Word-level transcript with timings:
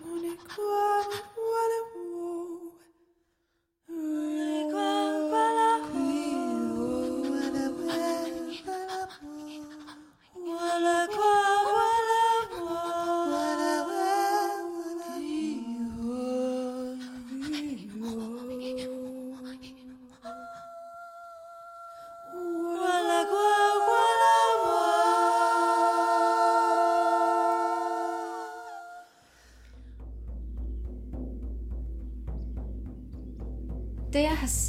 Det 0.00 0.22
jeg 0.22 0.36
har 0.48 1.29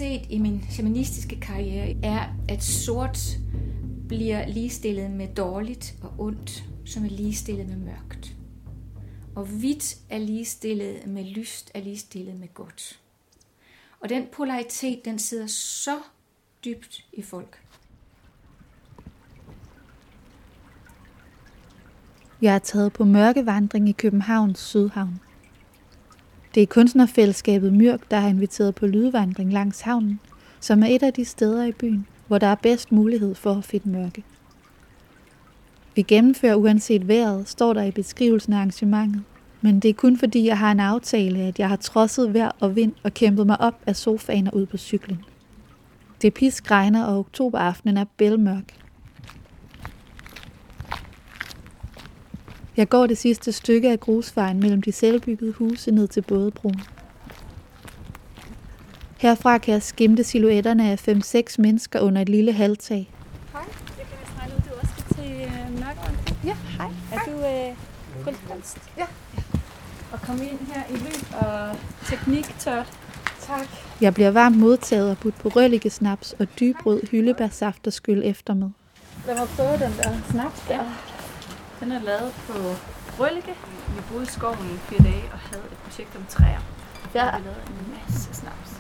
set 0.02 0.26
i 0.30 0.40
min 0.40 0.66
shamanistiske 0.70 1.40
karriere, 1.40 1.96
er, 2.04 2.26
at 2.50 2.64
sort 2.64 3.20
bliver 4.08 4.48
ligestillet 4.48 5.12
med 5.12 5.28
dårligt 5.36 5.96
og 6.04 6.14
ondt, 6.18 6.64
som 6.86 7.06
er 7.06 7.10
ligestillet 7.10 7.68
med 7.68 7.76
mørkt. 7.76 8.36
Og 9.36 9.46
hvidt 9.46 9.98
er 10.10 10.18
ligestillet 10.18 11.08
med 11.08 11.24
lyst, 11.24 11.72
er 11.74 11.82
ligestillet 11.82 12.40
med 12.40 12.48
godt. 12.54 13.00
Og 14.00 14.10
den 14.10 14.28
polaritet, 14.32 15.06
den 15.06 15.20
sidder 15.20 15.48
så 15.48 15.98
dybt 16.66 17.06
i 17.14 17.22
folk. 17.22 17.64
Jeg 22.42 22.56
er 22.56 22.60
taget 22.60 22.94
på 22.94 23.06
mørkevandring 23.06 23.90
i 23.90 23.92
Københavns 23.92 24.60
Sydhavn. 24.60 25.20
Det 26.56 26.64
er 26.64 26.68
kunstnerfællesskabet 26.68 27.74
Myrk, 27.74 28.12
der 28.12 28.20
har 28.20 28.30
inviteret 28.30 28.76
på 28.76 28.88
lydvandring 28.88 29.54
langs 29.54 29.82
havnen, 29.82 30.20
som 30.60 30.84
er 30.84 30.88
et 30.88 31.04
af 31.04 31.14
de 31.14 31.26
steder 31.26 31.66
i 31.66 31.72
byen, 31.72 32.08
hvor 32.28 32.38
der 32.38 32.48
er 32.48 32.56
bedst 32.56 32.92
mulighed 32.92 33.36
for 33.36 33.54
at 33.54 33.64
finde 33.64 33.90
mørke. 33.90 34.24
Vi 35.96 36.02
gennemfører 36.02 36.56
uanset 36.56 37.08
vejret, 37.08 37.50
står 37.50 37.74
der 37.74 37.84
i 37.84 37.92
beskrivelsen 37.92 38.54
af 38.54 38.58
arrangementet. 38.58 39.24
Men 39.62 39.80
det 39.80 39.90
er 39.90 39.94
kun 39.94 40.18
fordi, 40.18 40.46
jeg 40.46 40.58
har 40.58 40.72
en 40.72 40.80
aftale, 40.80 41.40
at 41.40 41.60
jeg 41.60 41.70
har 41.70 41.76
trodset 41.76 42.34
vejr 42.34 42.52
og 42.60 42.76
vind 42.76 42.94
og 43.04 43.14
kæmpet 43.14 43.48
mig 43.48 43.62
op 43.62 43.82
af 43.86 43.96
sofaen 43.96 44.48
og 44.48 44.56
ud 44.56 44.66
på 44.66 44.78
cyklen. 44.78 45.20
Det 46.22 46.34
pisk 46.34 46.72
regner, 46.72 47.06
og 47.06 47.20
oktoberaftenen 47.20 47.98
er 47.98 48.06
bælmørk. 48.18 48.81
Jeg 52.78 52.90
går 52.90 53.08
det 53.08 53.18
sidste 53.18 53.52
stykke 53.52 53.92
af 53.92 54.00
grusvejen 54.00 54.60
mellem 54.60 54.82
de 54.82 54.92
selvbyggede 54.92 55.52
huse 55.52 55.92
ned 55.92 56.08
til 56.08 56.22
bådebroen. 56.22 56.82
Herfra 59.18 59.58
kan 59.58 59.74
jeg 59.74 59.84
skimte 59.84 60.24
silhuetterne 60.24 60.92
af 60.92 61.08
5-6 61.08 61.56
mennesker 61.58 62.00
under 62.00 62.22
et 62.22 62.30
lille 62.30 62.52
halvtag. 62.52 63.12
Hej, 63.52 63.62
jeg 63.98 64.06
kan 64.08 64.18
vist 64.22 64.40
regne 64.40 64.54
ud, 64.56 64.62
du 64.70 64.80
også 64.82 64.94
skal 64.98 65.16
til 65.16 65.32
øh, 65.32 65.80
mørkevand. 65.80 66.18
Ja, 66.46 66.56
hej. 66.78 66.88
Er 67.12 67.20
du 67.26 67.32
øh, 67.32 67.76
kunstkunst? 68.24 68.78
Ja. 68.98 69.06
Og 70.12 70.22
kom 70.22 70.36
ind 70.36 70.60
her 70.74 70.82
i 70.90 70.94
lys 70.94 71.24
og 71.42 71.76
tekniktørt. 72.06 72.98
Tak. 73.42 73.68
Jeg 74.02 74.14
bliver 74.14 74.32
varmt 74.32 74.58
modtaget 74.58 75.12
og 75.12 75.18
budt 75.18 75.36
på 75.36 75.50
røllikesnaps 75.50 76.36
og 76.40 76.48
dybrød 76.60 77.02
hyldebærsaft 77.12 77.88
og 77.88 77.94
skyld 77.94 78.22
efter 78.26 78.54
med. 78.54 78.70
Lad 79.28 79.36
mig 79.38 79.48
prøve 79.48 79.72
den 79.72 79.94
der 79.98 80.32
snaps 80.32 80.62
der. 80.68 81.11
Den 81.82 81.92
er 81.92 82.02
lavet 82.02 82.32
på 82.48 82.54
Røllike. 83.20 83.56
Vi 83.96 84.02
boede 84.10 84.24
i 84.24 84.26
skoven 84.26 84.66
i 84.76 84.78
fire 84.78 85.04
dage 85.04 85.24
og 85.34 85.40
havde 85.40 85.64
et 85.72 85.78
projekt 85.86 86.16
om 86.16 86.26
træer. 86.30 86.62
Ja. 87.16 87.26
Vi 87.38 87.44
lavede 87.44 87.62
en 87.68 87.94
masse 87.96 88.34
snaps. 88.34 88.72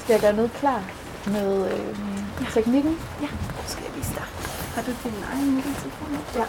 Skal 0.00 0.12
jeg 0.12 0.20
gøre 0.20 0.36
noget 0.36 0.52
klar 0.52 0.82
med 1.26 1.72
øh, 1.72 1.96
teknikken? 2.54 2.94
Ja, 3.22 3.28
nu 3.56 3.62
skal 3.66 3.84
jeg 3.88 3.92
vise 3.98 4.14
dig. 4.14 4.26
Har 4.74 4.82
du 4.82 4.90
din 5.04 5.22
egen 5.32 5.54
mobiltelefon? 5.54 6.08
Ja. 6.34 6.46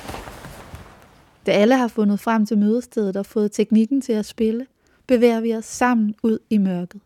Da 1.46 1.52
alle 1.52 1.76
har 1.78 1.88
fundet 1.88 2.20
frem 2.20 2.46
til 2.46 2.58
mødestedet 2.58 3.16
og 3.18 3.26
fået 3.26 3.52
teknikken 3.52 4.02
til 4.02 4.14
at 4.14 4.26
spille, 4.26 4.66
bevæger 5.08 5.42
vi 5.42 5.56
os 5.56 5.66
sammen 5.66 6.16
ud 6.24 6.40
i 6.50 6.58
mørket. 6.58 7.02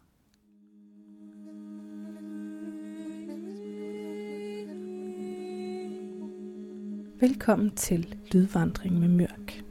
Velkommen 7.20 7.72
til 7.72 8.16
Lydvandring 8.32 9.00
med 9.00 9.08
Mørk. 9.08 9.64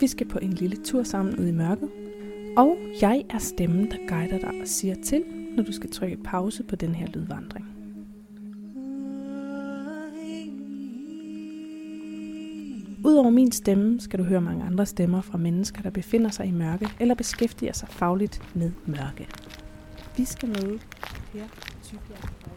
Vi 0.00 0.06
skal 0.06 0.28
på 0.28 0.38
en 0.38 0.52
lille 0.52 0.76
tur 0.84 1.02
sammen 1.02 1.38
ud 1.38 1.46
i 1.46 1.52
mørket, 1.52 1.90
og 2.56 2.76
jeg 3.00 3.24
er 3.30 3.38
stemmen, 3.38 3.90
der 3.90 3.96
guider 4.08 4.38
dig 4.38 4.60
og 4.60 4.68
siger 4.68 4.94
til, 5.04 5.24
når 5.56 5.62
du 5.62 5.72
skal 5.72 5.90
trykke 5.90 6.16
pause 6.16 6.62
på 6.62 6.76
den 6.76 6.94
her 6.94 7.06
lydvandring. 7.06 7.66
Udover 13.04 13.30
min 13.30 13.52
stemme 13.52 14.00
skal 14.00 14.18
du 14.18 14.24
høre 14.24 14.40
mange 14.40 14.64
andre 14.64 14.86
stemmer 14.86 15.20
fra 15.20 15.38
mennesker, 15.38 15.82
der 15.82 15.90
befinder 15.90 16.30
sig 16.30 16.46
i 16.46 16.52
mørke 16.52 16.88
eller 17.00 17.14
beskæftiger 17.14 17.72
sig 17.72 17.88
fagligt 17.88 18.42
med 18.54 18.70
mørke. 18.86 19.28
Vi 20.16 20.24
skal 20.24 20.48
møde 20.48 20.78
Per 21.32 21.44
Tybjerg. 21.82 22.51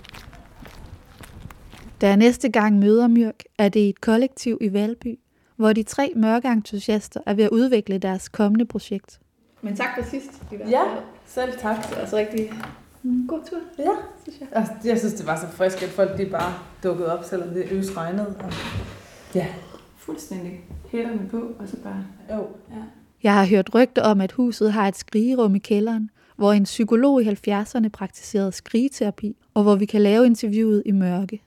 Da 2.02 2.08
jeg 2.08 2.18
næste 2.18 2.50
gang 2.50 2.80
møder 2.80 3.08
Myrk, 3.08 3.44
er 3.58 3.70
det 3.70 3.80
i 3.80 3.90
et 3.90 4.02
kollektiv 4.02 4.58
i 4.62 4.74
Valby, 4.74 5.20
hvor 5.56 5.74
de 5.74 5.84
tre 5.84 6.14
mørkeentusiaster 6.16 7.20
er 7.26 7.34
ved 7.34 7.44
at 7.44 7.50
udvikle 7.50 7.98
deres 7.98 8.30
kommende 8.30 8.66
projekt. 8.66 9.20
Men 9.62 9.76
tak 9.76 9.88
for 9.98 10.10
sidst. 10.10 10.44
Ja, 10.70 10.82
selv 11.26 11.52
tak. 11.60 11.78
Altså 12.00 12.16
rigtig 12.18 12.52
mm, 13.04 13.28
god 13.28 13.40
tur, 13.50 13.58
Ja. 13.80 13.84
synes 14.24 14.40
jeg. 14.40 14.48
Altså, 14.52 14.74
jeg 14.86 15.00
synes, 15.00 15.14
det 15.14 15.28
var 15.28 15.40
så 15.40 15.48
frisk, 15.58 15.84
at 15.84 15.90
folk 15.90 16.18
de 16.18 16.26
bare 16.26 16.54
dukkede 16.84 17.18
op, 17.18 17.24
selvom 17.24 17.50
det 17.50 17.66
øs 17.72 17.98
regnede. 17.98 18.28
Og... 18.40 18.52
Ja, 19.36 19.48
Fuldstændig. 19.98 20.60
Hætterne 20.92 21.28
på, 21.32 21.38
og 21.60 21.68
så 21.68 21.78
bare... 21.84 22.06
jo. 22.32 22.48
Ja. 22.70 22.82
Jeg 23.24 23.34
har 23.34 23.46
hørt 23.46 23.76
rygter 23.76 24.02
om, 24.02 24.22
at 24.22 24.32
huset 24.32 24.74
har 24.74 24.88
et 24.88 24.98
skrigerum 24.98 25.56
i 25.56 25.60
kælderen, 25.60 26.10
hvor 26.36 26.54
en 26.54 26.64
psykolog 26.64 27.22
i 27.22 27.30
70'erne 27.30 27.88
praktiserede 27.90 28.52
skrigeterapi, 28.52 29.36
og 29.54 29.64
hvor 29.64 29.76
vi 29.76 29.86
kan 29.86 30.02
lave 30.02 30.26
interviewet 30.26 30.84
i 30.86 30.92
mørke. 30.92 31.42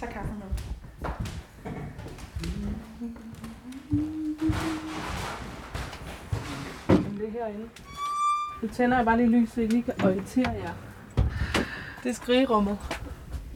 Jeg 0.00 0.08
tager 0.08 0.12
kaffen 0.12 0.38
med. 0.38 1.10
Jamen, 6.88 7.18
det 7.18 7.28
er 7.28 7.32
herinde. 7.32 7.68
Nu 8.62 8.68
tænder 8.68 8.96
jeg 8.96 9.04
bare 9.06 9.16
lige 9.16 9.28
lys, 9.28 9.50
så 9.52 9.60
I 9.60 9.66
lige 9.66 9.82
kan 9.82 9.94
orientere 10.04 10.50
jer. 10.50 10.72
Det 12.02 12.10
er 12.10 12.14
skrigerummet. 12.14 12.78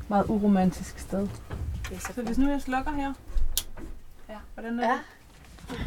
Meget 0.09 0.27
uromantisk 0.28 0.99
sted. 0.99 1.28
Det 1.88 1.97
er 1.97 1.99
så 1.99 2.12
Så 2.15 2.22
hvis 2.22 2.38
nu 2.38 2.50
jeg 2.50 2.62
slukker 2.62 2.93
her. 2.93 3.12
Ja. 4.28 4.37
Hvordan 4.54 4.78
er 4.78 4.88
Ja. 4.88 4.99
det? 5.71 5.81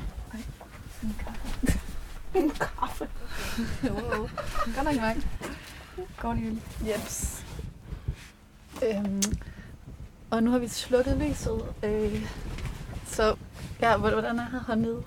En 2.36 2.50
kaffe. 2.50 3.08
jo, 3.84 3.94
jo. 4.16 4.30
Godt 4.76 4.84
nok 4.84 4.96
mange. 5.02 5.28
Går 6.18 6.34
lige 6.34 6.62
Jeps. 6.88 7.46
Øhm, 8.84 9.22
og 10.32 10.44
nu 10.44 10.52
har 10.52 10.60
vi 10.60 10.68
slukket 10.68 11.18
lyset, 11.18 11.62
øh, 11.84 12.26
så 13.06 13.36
ja, 13.82 13.98
hvordan 13.98 14.40
er 14.40 14.50
her 14.52 14.64
hernede? 14.68 15.04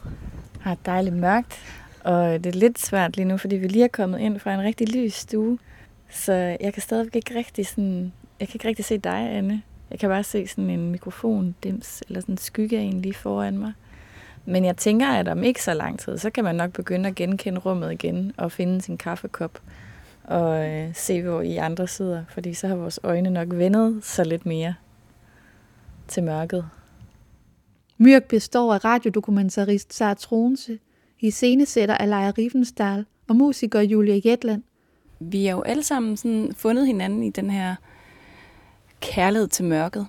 har 0.60 0.76
dejligt 0.86 1.16
mørkt, 1.16 1.58
og 2.04 2.44
det 2.44 2.46
er 2.46 2.58
lidt 2.58 2.78
svært 2.78 3.16
lige 3.16 3.26
nu, 3.26 3.36
fordi 3.36 3.56
vi 3.56 3.68
lige 3.68 3.84
er 3.84 3.88
kommet 3.88 4.18
ind 4.18 4.40
fra 4.40 4.54
en 4.54 4.60
rigtig 4.60 4.88
lys 4.88 5.14
stue. 5.14 5.58
Så 6.10 6.32
jeg 6.32 6.72
kan 6.72 6.82
stadig 6.82 7.16
ikke 7.16 7.38
rigtig 7.38 7.66
sådan, 7.66 8.12
jeg 8.40 8.48
kan 8.48 8.54
ikke 8.54 8.68
rigtig 8.68 8.84
se 8.84 8.98
dig, 8.98 9.30
Anne. 9.30 9.62
Jeg 9.90 9.98
kan 9.98 10.08
bare 10.08 10.22
se 10.22 10.46
sådan 10.46 10.70
en 10.70 10.90
mikrofon 10.90 11.54
dims, 11.64 12.02
eller 12.08 12.20
sådan 12.20 12.32
en 12.32 12.38
skygge 12.38 12.78
af 12.78 12.82
en 12.82 13.00
lige 13.00 13.14
foran 13.14 13.58
mig. 13.58 13.72
Men 14.44 14.64
jeg 14.64 14.76
tænker, 14.76 15.08
at 15.08 15.28
om 15.28 15.42
ikke 15.42 15.62
så 15.62 15.74
lang 15.74 15.98
tid, 15.98 16.18
så 16.18 16.30
kan 16.30 16.44
man 16.44 16.54
nok 16.54 16.72
begynde 16.72 17.08
at 17.08 17.14
genkende 17.14 17.60
rummet 17.60 17.92
igen, 17.92 18.32
og 18.36 18.52
finde 18.52 18.82
sin 18.82 18.98
kaffekop, 18.98 19.58
og 20.24 20.68
øh, 20.68 20.94
se, 20.94 21.22
hvor 21.22 21.40
I 21.40 21.56
andre 21.56 21.86
sidder, 21.86 22.24
fordi 22.28 22.54
så 22.54 22.68
har 22.68 22.74
vores 22.74 23.00
øjne 23.02 23.30
nok 23.30 23.48
vendet 23.50 24.04
sig 24.04 24.26
lidt 24.26 24.46
mere 24.46 24.74
til 26.10 26.22
mørket. 26.22 26.68
Myrk 27.98 28.24
består 28.24 28.74
af 28.74 28.84
radiodokumentarist 28.84 29.94
Sara 29.94 30.14
Tronse, 30.14 30.78
iscenesætter 31.20 31.94
Alaya 31.94 32.32
Riefenstahl 32.38 33.06
og 33.28 33.36
musiker 33.36 33.80
Julia 33.80 34.20
Jetland. 34.24 34.62
Vi 35.20 35.46
er 35.46 35.52
jo 35.52 35.62
alle 35.62 35.82
sammen 35.82 36.16
sådan 36.16 36.52
fundet 36.54 36.86
hinanden 36.86 37.22
i 37.22 37.30
den 37.30 37.50
her 37.50 37.74
kærlighed 39.00 39.48
til 39.48 39.64
mørket. 39.64 40.06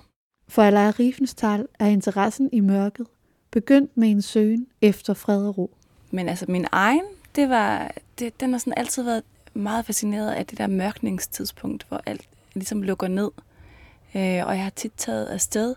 For 0.48 0.62
Alaya 0.62 0.90
Riefenstahl 0.90 1.66
er 1.78 1.86
interessen 1.86 2.48
i 2.52 2.60
mørket 2.60 3.06
begyndt 3.50 3.96
med 3.96 4.10
en 4.10 4.22
søgen 4.22 4.66
efter 4.80 5.14
fred 5.14 5.46
og 5.46 5.58
ro. 5.58 5.76
Men 6.10 6.28
altså 6.28 6.44
min 6.48 6.66
egen, 6.72 7.04
det 7.36 7.48
var, 7.48 7.92
det, 8.18 8.40
den 8.40 8.52
har 8.52 8.58
sådan 8.58 8.74
altid 8.76 9.02
været 9.02 9.22
meget 9.54 9.86
fascineret 9.86 10.30
af 10.30 10.46
det 10.46 10.58
der 10.58 10.66
mørkningstidspunkt, 10.66 11.86
hvor 11.88 12.00
alt 12.06 12.28
ligesom 12.54 12.82
lukker 12.82 13.08
ned. 13.08 13.30
Øh, 14.14 14.46
og 14.46 14.56
jeg 14.56 14.62
har 14.62 14.72
tit 14.76 14.92
taget 14.96 15.26
afsted 15.26 15.74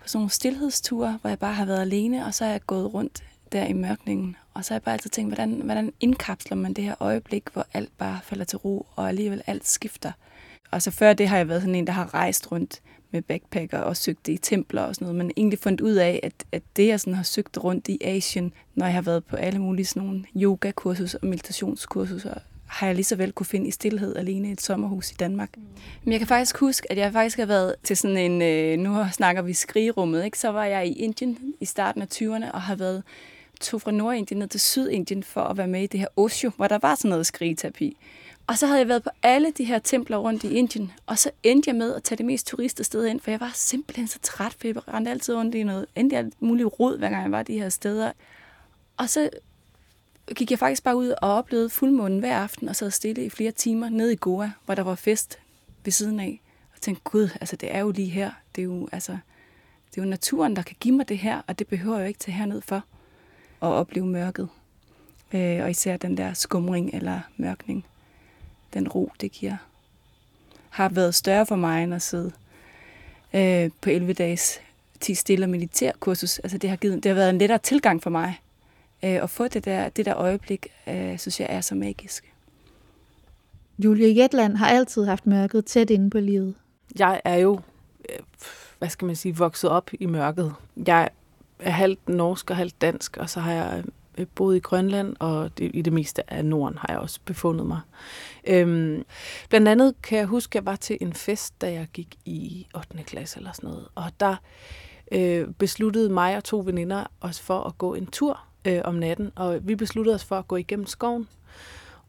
på 0.00 0.08
sådan 0.08 0.18
nogle 0.18 0.30
stillhedsture, 0.30 1.18
hvor 1.20 1.30
jeg 1.30 1.38
bare 1.38 1.54
har 1.54 1.64
været 1.64 1.80
alene, 1.80 2.26
og 2.26 2.34
så 2.34 2.44
er 2.44 2.50
jeg 2.50 2.60
gået 2.66 2.94
rundt 2.94 3.24
der 3.52 3.66
i 3.66 3.72
mørkningen. 3.72 4.36
Og 4.54 4.64
så 4.64 4.74
har 4.74 4.76
jeg 4.76 4.82
bare 4.82 4.92
altid 4.92 5.10
tænkt, 5.10 5.34
hvordan, 5.34 5.60
hvordan 5.64 5.92
indkapsler 6.00 6.56
man 6.56 6.72
det 6.72 6.84
her 6.84 6.94
øjeblik, 7.00 7.44
hvor 7.52 7.66
alt 7.74 7.98
bare 7.98 8.18
falder 8.22 8.44
til 8.44 8.58
ro, 8.58 8.86
og 8.96 9.08
alligevel 9.08 9.42
alt 9.46 9.68
skifter. 9.68 10.12
Og 10.70 10.82
så 10.82 10.90
før 10.90 11.12
det 11.12 11.28
har 11.28 11.36
jeg 11.36 11.48
været 11.48 11.62
sådan 11.62 11.74
en, 11.74 11.86
der 11.86 11.92
har 11.92 12.14
rejst 12.14 12.52
rundt 12.52 12.80
med 13.10 13.22
backpacker 13.22 13.78
og 13.78 13.96
søgt 13.96 14.28
i 14.28 14.38
templer 14.38 14.82
og 14.82 14.94
sådan 14.94 15.04
noget, 15.04 15.16
men 15.16 15.32
egentlig 15.36 15.58
fundet 15.58 15.80
ud 15.80 15.94
af, 15.94 16.20
at, 16.22 16.32
at 16.52 16.62
det, 16.76 16.86
jeg 16.86 17.00
sådan 17.00 17.14
har 17.14 17.22
søgt 17.22 17.58
rundt 17.58 17.88
i 17.88 17.98
Asien, 18.04 18.52
når 18.74 18.86
jeg 18.86 18.94
har 18.94 19.02
været 19.02 19.24
på 19.24 19.36
alle 19.36 19.58
mulige 19.58 19.86
sådan 19.86 20.02
nogle 20.02 20.24
yogakursus 20.36 21.14
og 21.14 21.26
meditationskursus, 21.26 22.26
har 22.70 22.86
jeg 22.86 22.94
lige 22.94 23.04
så 23.04 23.16
vel 23.16 23.32
kunne 23.32 23.46
finde 23.46 23.68
i 23.68 23.70
stillhed 23.70 24.16
alene 24.16 24.48
i 24.48 24.52
et 24.52 24.60
sommerhus 24.60 25.10
i 25.10 25.14
Danmark. 25.14 25.56
Mm. 25.56 25.62
Men 26.04 26.12
jeg 26.12 26.20
kan 26.20 26.28
faktisk 26.28 26.58
huske, 26.58 26.92
at 26.92 26.98
jeg 26.98 27.12
faktisk 27.12 27.38
har 27.38 27.46
været 27.46 27.74
til 27.82 27.96
sådan 27.96 28.16
en, 28.16 28.42
øh, 28.42 28.78
nu 28.78 29.04
snakker 29.12 29.42
vi 29.42 29.52
skrigerummet, 29.52 30.24
ikke? 30.24 30.38
så 30.38 30.48
var 30.48 30.64
jeg 30.64 30.86
i 30.86 30.92
Indien 30.92 31.38
i 31.60 31.64
starten 31.64 32.02
af 32.02 32.06
20'erne 32.14 32.52
og 32.52 32.62
har 32.62 32.74
været 32.74 33.02
tog 33.60 33.80
fra 33.82 33.90
Nordindien 33.90 34.38
ned 34.38 34.48
til 34.48 34.60
Sydindien 34.60 35.22
for 35.22 35.40
at 35.40 35.56
være 35.56 35.66
med 35.66 35.82
i 35.82 35.86
det 35.86 36.00
her 36.00 36.06
Osho, 36.16 36.50
hvor 36.56 36.68
der 36.68 36.78
var 36.82 36.94
sådan 36.94 37.08
noget 37.08 37.26
skrigeterapi. 37.26 37.96
Og 38.46 38.58
så 38.58 38.66
havde 38.66 38.78
jeg 38.78 38.88
været 38.88 39.02
på 39.02 39.10
alle 39.22 39.52
de 39.58 39.64
her 39.64 39.78
templer 39.78 40.16
rundt 40.16 40.44
i 40.44 40.54
Indien, 40.54 40.92
og 41.06 41.18
så 41.18 41.30
endte 41.42 41.68
jeg 41.68 41.76
med 41.76 41.94
at 41.94 42.02
tage 42.02 42.16
det 42.16 42.26
mest 42.26 42.46
turister 42.46 42.84
sted 42.84 43.06
ind, 43.06 43.20
for 43.20 43.30
jeg 43.30 43.40
var 43.40 43.50
simpelthen 43.54 44.08
så 44.08 44.18
træt, 44.22 44.52
for 44.52 44.68
jeg 44.68 44.88
rendte 44.94 45.10
altid 45.10 45.34
rundt 45.34 45.54
i 45.54 45.62
noget, 45.62 45.86
endte 45.96 46.16
alt 46.16 46.42
muligt 46.42 46.68
rod, 46.80 46.98
hver 46.98 47.10
gang 47.10 47.22
jeg 47.22 47.32
var 47.32 47.42
de 47.42 47.58
her 47.58 47.68
steder. 47.68 48.12
Og 48.96 49.08
så 49.08 49.30
gik 50.36 50.50
jeg 50.50 50.58
faktisk 50.58 50.82
bare 50.82 50.96
ud 50.96 51.08
og 51.08 51.34
oplevede 51.34 51.70
fuldmånen 51.70 52.18
hver 52.18 52.36
aften, 52.36 52.68
og 52.68 52.76
sad 52.76 52.90
stille 52.90 53.24
i 53.24 53.30
flere 53.30 53.52
timer 53.52 53.88
nede 53.88 54.12
i 54.12 54.16
Goa, 54.20 54.50
hvor 54.64 54.74
der 54.74 54.82
var 54.82 54.94
fest 54.94 55.38
ved 55.84 55.92
siden 55.92 56.20
af. 56.20 56.40
Og 56.74 56.80
tænkte, 56.80 57.02
gud, 57.04 57.28
altså 57.40 57.56
det 57.56 57.74
er 57.74 57.80
jo 57.80 57.90
lige 57.90 58.08
her. 58.08 58.30
Det 58.54 58.62
er 58.62 58.64
jo, 58.64 58.88
altså, 58.92 59.12
det 59.90 59.98
er 59.98 60.02
jo 60.02 60.08
naturen, 60.08 60.56
der 60.56 60.62
kan 60.62 60.76
give 60.80 60.96
mig 60.96 61.08
det 61.08 61.18
her, 61.18 61.42
og 61.46 61.58
det 61.58 61.66
behøver 61.66 61.98
jeg 61.98 62.08
ikke 62.08 62.20
til 62.20 62.32
herned 62.32 62.60
for 62.60 62.76
at 63.62 63.68
opleve 63.68 64.06
mørket. 64.06 64.48
Øh, 65.32 65.62
og 65.62 65.70
især 65.70 65.96
den 65.96 66.16
der 66.16 66.32
skumring 66.32 66.94
eller 66.94 67.20
mørkning. 67.36 67.84
Den 68.74 68.88
ro, 68.88 69.12
det 69.20 69.32
giver. 69.32 69.56
Har 70.70 70.88
været 70.88 71.14
større 71.14 71.46
for 71.46 71.56
mig 71.56 71.84
end 71.84 71.94
at 71.94 72.02
sidde 72.02 72.32
øh, 73.34 73.70
på 73.80 73.90
11 73.90 74.12
dages 74.12 74.60
10 75.00 75.14
stille 75.14 75.44
og 75.44 75.50
militærkursus. 75.50 76.38
Altså 76.38 76.58
det 76.58 76.70
har, 76.70 76.76
givet, 76.76 76.94
det 77.04 77.10
har 77.10 77.14
været 77.14 77.30
en 77.30 77.38
lettere 77.38 77.58
tilgang 77.58 78.02
for 78.02 78.10
mig 78.10 78.40
Øh, 79.04 79.22
at 79.22 79.30
få 79.30 79.48
det 79.48 79.64
der, 79.64 79.88
det 79.88 80.06
der 80.06 80.16
øjeblik, 80.16 80.66
øh, 80.86 81.18
synes 81.18 81.40
jeg 81.40 81.46
er 81.50 81.60
så 81.60 81.74
magisk. 81.74 82.32
Julie 83.84 84.22
Jetland 84.22 84.56
har 84.56 84.68
altid 84.68 85.04
haft 85.04 85.26
mørket 85.26 85.64
tæt 85.64 85.90
inde 85.90 86.10
på 86.10 86.20
livet. 86.20 86.54
Jeg 86.98 87.20
er 87.24 87.36
jo, 87.36 87.60
øh, 88.08 88.18
hvad 88.78 88.88
skal 88.88 89.06
man 89.06 89.16
sige, 89.16 89.36
vokset 89.36 89.70
op 89.70 89.90
i 90.00 90.06
mørket. 90.06 90.54
Jeg 90.86 91.08
er 91.58 91.70
halvt 91.70 92.08
norsk 92.08 92.50
og 92.50 92.56
halvt 92.56 92.80
dansk, 92.80 93.16
og 93.16 93.30
så 93.30 93.40
har 93.40 93.52
jeg 93.52 93.84
øh, 94.18 94.26
boet 94.34 94.56
i 94.56 94.60
Grønland, 94.60 95.16
og 95.18 95.58
det, 95.58 95.70
i 95.74 95.82
det 95.82 95.92
meste 95.92 96.32
af 96.32 96.44
Norden 96.44 96.78
har 96.78 96.88
jeg 96.88 96.98
også 96.98 97.20
befundet 97.24 97.66
mig. 97.66 97.80
Øhm, 98.46 99.04
blandt 99.48 99.68
andet 99.68 100.02
kan 100.02 100.18
jeg 100.18 100.26
huske, 100.26 100.50
at 100.50 100.54
jeg 100.54 100.66
var 100.66 100.76
til 100.76 100.98
en 101.00 101.12
fest, 101.12 101.60
da 101.60 101.72
jeg 101.72 101.86
gik 101.92 102.18
i 102.24 102.66
8. 102.74 103.02
klasse 103.02 103.38
eller 103.38 103.52
sådan 103.52 103.70
noget, 103.70 103.88
og 103.94 104.04
der 104.20 104.36
øh, 105.12 105.48
besluttede 105.48 106.08
mig 106.08 106.36
og 106.36 106.44
to 106.44 106.62
veninder 106.66 107.04
os 107.20 107.40
for 107.40 107.60
at 107.60 107.78
gå 107.78 107.94
en 107.94 108.06
tur 108.06 108.49
øh, 108.64 108.80
om 108.84 108.94
natten, 108.94 109.32
og 109.36 109.68
vi 109.68 109.74
besluttede 109.74 110.14
os 110.14 110.24
for 110.24 110.36
at 110.36 110.48
gå 110.48 110.56
igennem 110.56 110.86
skoven. 110.86 111.28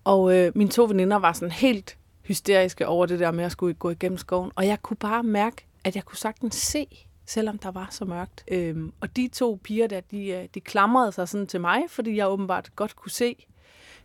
Og 0.03 0.37
øh, 0.37 0.51
mine 0.55 0.69
to 0.69 0.83
veninder 0.83 1.17
var 1.17 1.33
sådan 1.33 1.51
helt 1.51 1.97
hysteriske 2.23 2.87
over 2.87 3.05
det 3.05 3.19
der 3.19 3.31
med 3.31 3.43
at 3.43 3.51
skulle 3.51 3.73
gå 3.73 3.89
igennem 3.89 4.17
skoven, 4.17 4.51
og 4.55 4.67
jeg 4.67 4.81
kunne 4.81 4.97
bare 4.97 5.23
mærke, 5.23 5.65
at 5.83 5.95
jeg 5.95 6.05
kunne 6.05 6.17
sagtens 6.17 6.55
se, 6.55 6.87
selvom 7.25 7.57
der 7.57 7.71
var 7.71 7.87
så 7.91 8.05
mørkt. 8.05 8.43
Øhm, 8.47 8.93
og 8.99 9.15
de 9.15 9.27
to 9.27 9.59
piger 9.63 9.87
der, 9.87 9.99
de, 9.99 10.27
øh, 10.27 10.47
de 10.53 10.61
klamrede 10.61 11.11
sig 11.11 11.29
sådan 11.29 11.47
til 11.47 11.61
mig, 11.61 11.81
fordi 11.89 12.15
jeg 12.15 12.27
åbenbart 12.27 12.75
godt 12.75 12.95
kunne 12.95 13.11
se. 13.11 13.45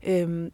Øhm, 0.06 0.52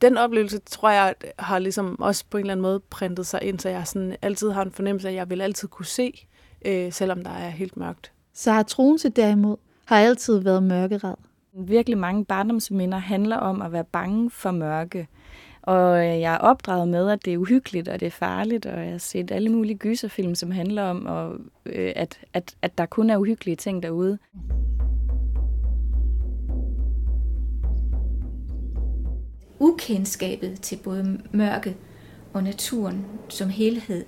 den 0.00 0.16
oplevelse, 0.16 0.58
tror 0.58 0.90
jeg, 0.90 1.14
har 1.38 1.58
ligesom 1.58 2.00
også 2.00 2.24
på 2.30 2.36
en 2.36 2.40
eller 2.40 2.52
anden 2.52 2.62
måde 2.62 2.80
printet 2.80 3.26
sig 3.26 3.42
ind, 3.42 3.58
så 3.58 3.68
jeg 3.68 3.86
sådan 3.86 4.16
altid 4.22 4.50
har 4.50 4.62
en 4.62 4.72
fornemmelse 4.72 5.08
af, 5.08 5.12
at 5.12 5.16
jeg 5.16 5.30
vil 5.30 5.40
altid 5.40 5.68
kunne 5.68 5.86
se, 5.86 6.26
øh, 6.64 6.92
selvom 6.92 7.24
der 7.24 7.30
er 7.30 7.50
helt 7.50 7.76
mørkt. 7.76 8.12
Så 8.32 8.52
har 8.52 8.62
Troense 8.62 9.08
derimod 9.08 9.56
har 9.84 9.98
altid 9.98 10.38
været 10.38 10.62
mørkeret. 10.62 11.16
Virkelig 11.52 11.98
mange 11.98 12.24
barndomsminder 12.24 12.98
handler 12.98 13.36
om 13.36 13.62
at 13.62 13.72
være 13.72 13.84
bange 13.84 14.30
for 14.30 14.50
mørke. 14.50 15.08
Og 15.62 15.98
øh, 15.98 16.20
jeg 16.20 16.34
er 16.34 16.38
opdraget 16.38 16.88
med, 16.88 17.10
at 17.10 17.24
det 17.24 17.32
er 17.32 17.38
uhyggeligt, 17.38 17.88
og 17.88 18.00
det 18.00 18.06
er 18.06 18.10
farligt, 18.10 18.66
og 18.66 18.80
jeg 18.80 18.90
har 18.90 18.98
set 18.98 19.30
alle 19.30 19.52
mulige 19.52 19.78
gyserfilm, 19.78 20.34
som 20.34 20.50
handler 20.50 20.82
om, 20.82 21.06
og, 21.06 21.36
øh, 21.66 21.92
at, 21.96 22.20
at, 22.32 22.56
at 22.62 22.78
der 22.78 22.86
kun 22.86 23.10
er 23.10 23.16
uhyggelige 23.16 23.56
ting 23.56 23.82
derude. 23.82 24.18
Ukendskabet 29.58 30.60
til 30.60 30.76
både 30.76 31.20
mørket 31.32 31.74
og 32.32 32.42
naturen 32.42 33.06
som 33.28 33.48
helhed. 33.48 34.04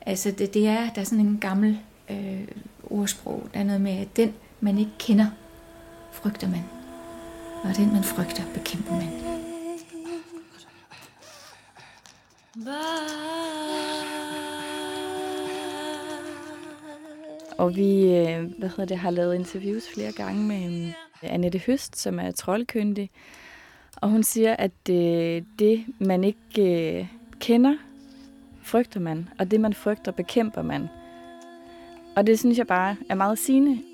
Altså 0.00 0.30
det, 0.30 0.54
det 0.54 0.66
er, 0.66 0.90
der 0.94 1.00
er 1.00 1.04
sådan 1.04 1.26
en 1.26 1.38
gammel 1.40 1.78
øh, 2.10 2.48
ordsprog, 2.90 3.48
der 3.54 3.60
er 3.60 3.64
noget 3.64 3.80
med, 3.80 3.92
at 3.92 4.16
den 4.16 4.34
man 4.60 4.78
ikke 4.78 4.92
kender, 4.98 5.26
frygter 6.12 6.48
man. 6.48 6.64
Og 7.64 7.76
den, 7.76 7.92
man 7.92 8.04
frygter, 8.04 8.42
bekæmper 8.54 8.92
man. 8.92 9.08
Og 17.58 17.76
vi 17.76 18.16
øh, 18.16 18.58
hvad 18.58 18.68
hedder 18.68 18.84
det, 18.84 18.98
har 18.98 19.10
lavet 19.10 19.34
interviews 19.34 19.82
flere 19.94 20.12
gange 20.12 20.42
med 20.42 20.86
øh, 20.86 20.92
Annette 21.22 21.62
Høst, 21.66 21.98
som 21.98 22.18
er 22.18 22.30
troldkyndig. 22.30 23.10
Og 23.96 24.10
hun 24.10 24.22
siger, 24.22 24.56
at 24.56 24.70
det, 24.86 25.44
det 25.58 25.84
man 25.98 26.24
ikke 26.24 27.08
kender, 27.40 27.76
frygter 28.62 29.00
man. 29.00 29.28
Og 29.38 29.50
det, 29.50 29.60
man 29.60 29.74
frygter, 29.74 30.12
bekæmper 30.12 30.62
man. 30.62 30.88
Og 32.16 32.26
det 32.26 32.38
synes 32.38 32.58
jeg 32.58 32.66
bare 32.66 32.96
er 33.08 33.14
meget 33.14 33.38
sigende 33.38 33.89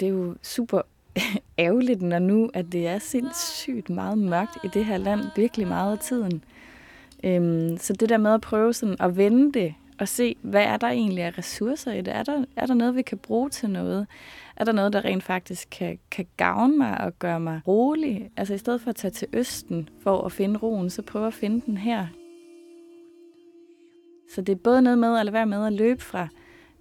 det 0.00 0.08
er 0.08 0.12
jo 0.12 0.34
super 0.42 0.82
ærgerligt, 1.58 2.02
når 2.02 2.18
nu, 2.18 2.50
at 2.54 2.72
det 2.72 2.86
er 2.86 2.98
sindssygt 2.98 3.90
meget 3.90 4.18
mørkt 4.18 4.58
i 4.64 4.68
det 4.74 4.84
her 4.84 4.96
land, 4.96 5.20
virkelig 5.36 5.66
meget 5.66 5.92
af 5.92 5.98
tiden. 5.98 6.44
Øhm, 7.24 7.78
så 7.78 7.92
det 7.92 8.08
der 8.08 8.16
med 8.16 8.34
at 8.34 8.40
prøve 8.40 8.74
sådan 8.74 8.96
at 9.00 9.16
vende 9.16 9.52
det, 9.52 9.74
og 9.98 10.08
se, 10.08 10.36
hvad 10.42 10.62
er 10.62 10.76
der 10.76 10.88
egentlig 10.88 11.24
af 11.24 11.38
ressourcer 11.38 11.92
i 11.92 12.00
det? 12.00 12.16
Er 12.16 12.22
der, 12.22 12.44
er 12.56 12.66
der 12.66 12.74
noget, 12.74 12.96
vi 12.96 13.02
kan 13.02 13.18
bruge 13.18 13.50
til 13.50 13.70
noget? 13.70 14.06
Er 14.56 14.64
der 14.64 14.72
noget, 14.72 14.92
der 14.92 15.04
rent 15.04 15.22
faktisk 15.22 15.68
kan, 15.70 15.98
kan 16.10 16.26
gavne 16.36 16.76
mig 16.76 17.00
og 17.00 17.18
gøre 17.18 17.40
mig 17.40 17.60
rolig? 17.66 18.30
Altså 18.36 18.54
i 18.54 18.58
stedet 18.58 18.80
for 18.80 18.90
at 18.90 18.96
tage 18.96 19.10
til 19.10 19.28
Østen 19.32 19.88
for 20.00 20.22
at 20.22 20.32
finde 20.32 20.58
roen, 20.58 20.90
så 20.90 21.02
prøve 21.02 21.26
at 21.26 21.34
finde 21.34 21.60
den 21.66 21.76
her. 21.76 22.06
Så 24.34 24.40
det 24.40 24.52
er 24.52 24.56
både 24.56 24.82
noget 24.82 24.98
med 24.98 25.18
at 25.18 25.24
lade 25.24 25.32
være 25.32 25.46
med 25.46 25.66
at 25.66 25.72
løbe 25.72 26.02
fra 26.02 26.28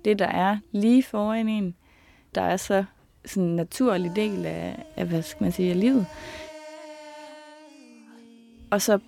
det, 0.05 0.19
der 0.19 0.27
er 0.27 0.57
lige 0.71 1.03
foran 1.03 1.49
en, 1.49 1.75
der 2.35 2.41
er 2.41 2.57
så 2.57 2.85
sådan 3.27 3.43
en 3.43 3.55
naturlig 3.55 4.11
del 4.15 4.45
af, 4.45 4.83
af, 4.95 5.05
hvad 5.05 5.21
skal 5.21 5.43
man 5.43 5.51
sige, 5.51 5.69
af 5.69 5.79
livet. 5.79 6.05
Og 8.71 8.81
så 8.81 8.99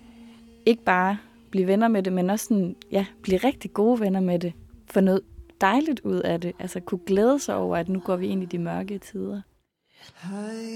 ikke 0.66 0.84
bare 0.84 1.18
blive 1.50 1.66
venner 1.66 1.88
med 1.88 2.02
det, 2.02 2.12
men 2.12 2.30
også 2.30 2.44
sådan, 2.44 2.76
ja, 2.92 3.06
blive 3.22 3.38
rigtig 3.38 3.72
gode 3.72 4.00
venner 4.00 4.20
med 4.20 4.38
det. 4.38 4.52
Få 4.90 5.00
noget 5.00 5.20
dejligt 5.60 6.00
ud 6.00 6.20
af 6.20 6.40
det. 6.40 6.52
Altså 6.58 6.80
kunne 6.80 7.00
glæde 7.06 7.38
sig 7.38 7.54
over, 7.54 7.76
at 7.76 7.88
nu 7.88 8.00
går 8.00 8.16
vi 8.16 8.26
ind 8.26 8.42
i 8.42 8.46
de 8.46 8.58
mørke 8.58 8.98
tider. 8.98 9.40
Hej. 10.22 10.69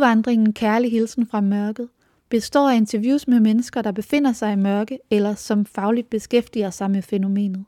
Udvandringen 0.00 0.52
Kærlig 0.52 0.90
Hilsen 0.90 1.26
fra 1.26 1.40
Mørket 1.40 1.88
består 2.28 2.70
af 2.70 2.76
interviews 2.76 3.28
med 3.28 3.40
mennesker, 3.40 3.82
der 3.82 3.92
befinder 3.92 4.32
sig 4.32 4.52
i 4.52 4.56
mørke, 4.56 4.98
eller 5.10 5.34
som 5.34 5.66
fagligt 5.66 6.10
beskæftiger 6.10 6.70
sig 6.70 6.90
med 6.90 7.02
fænomenet. 7.02 7.64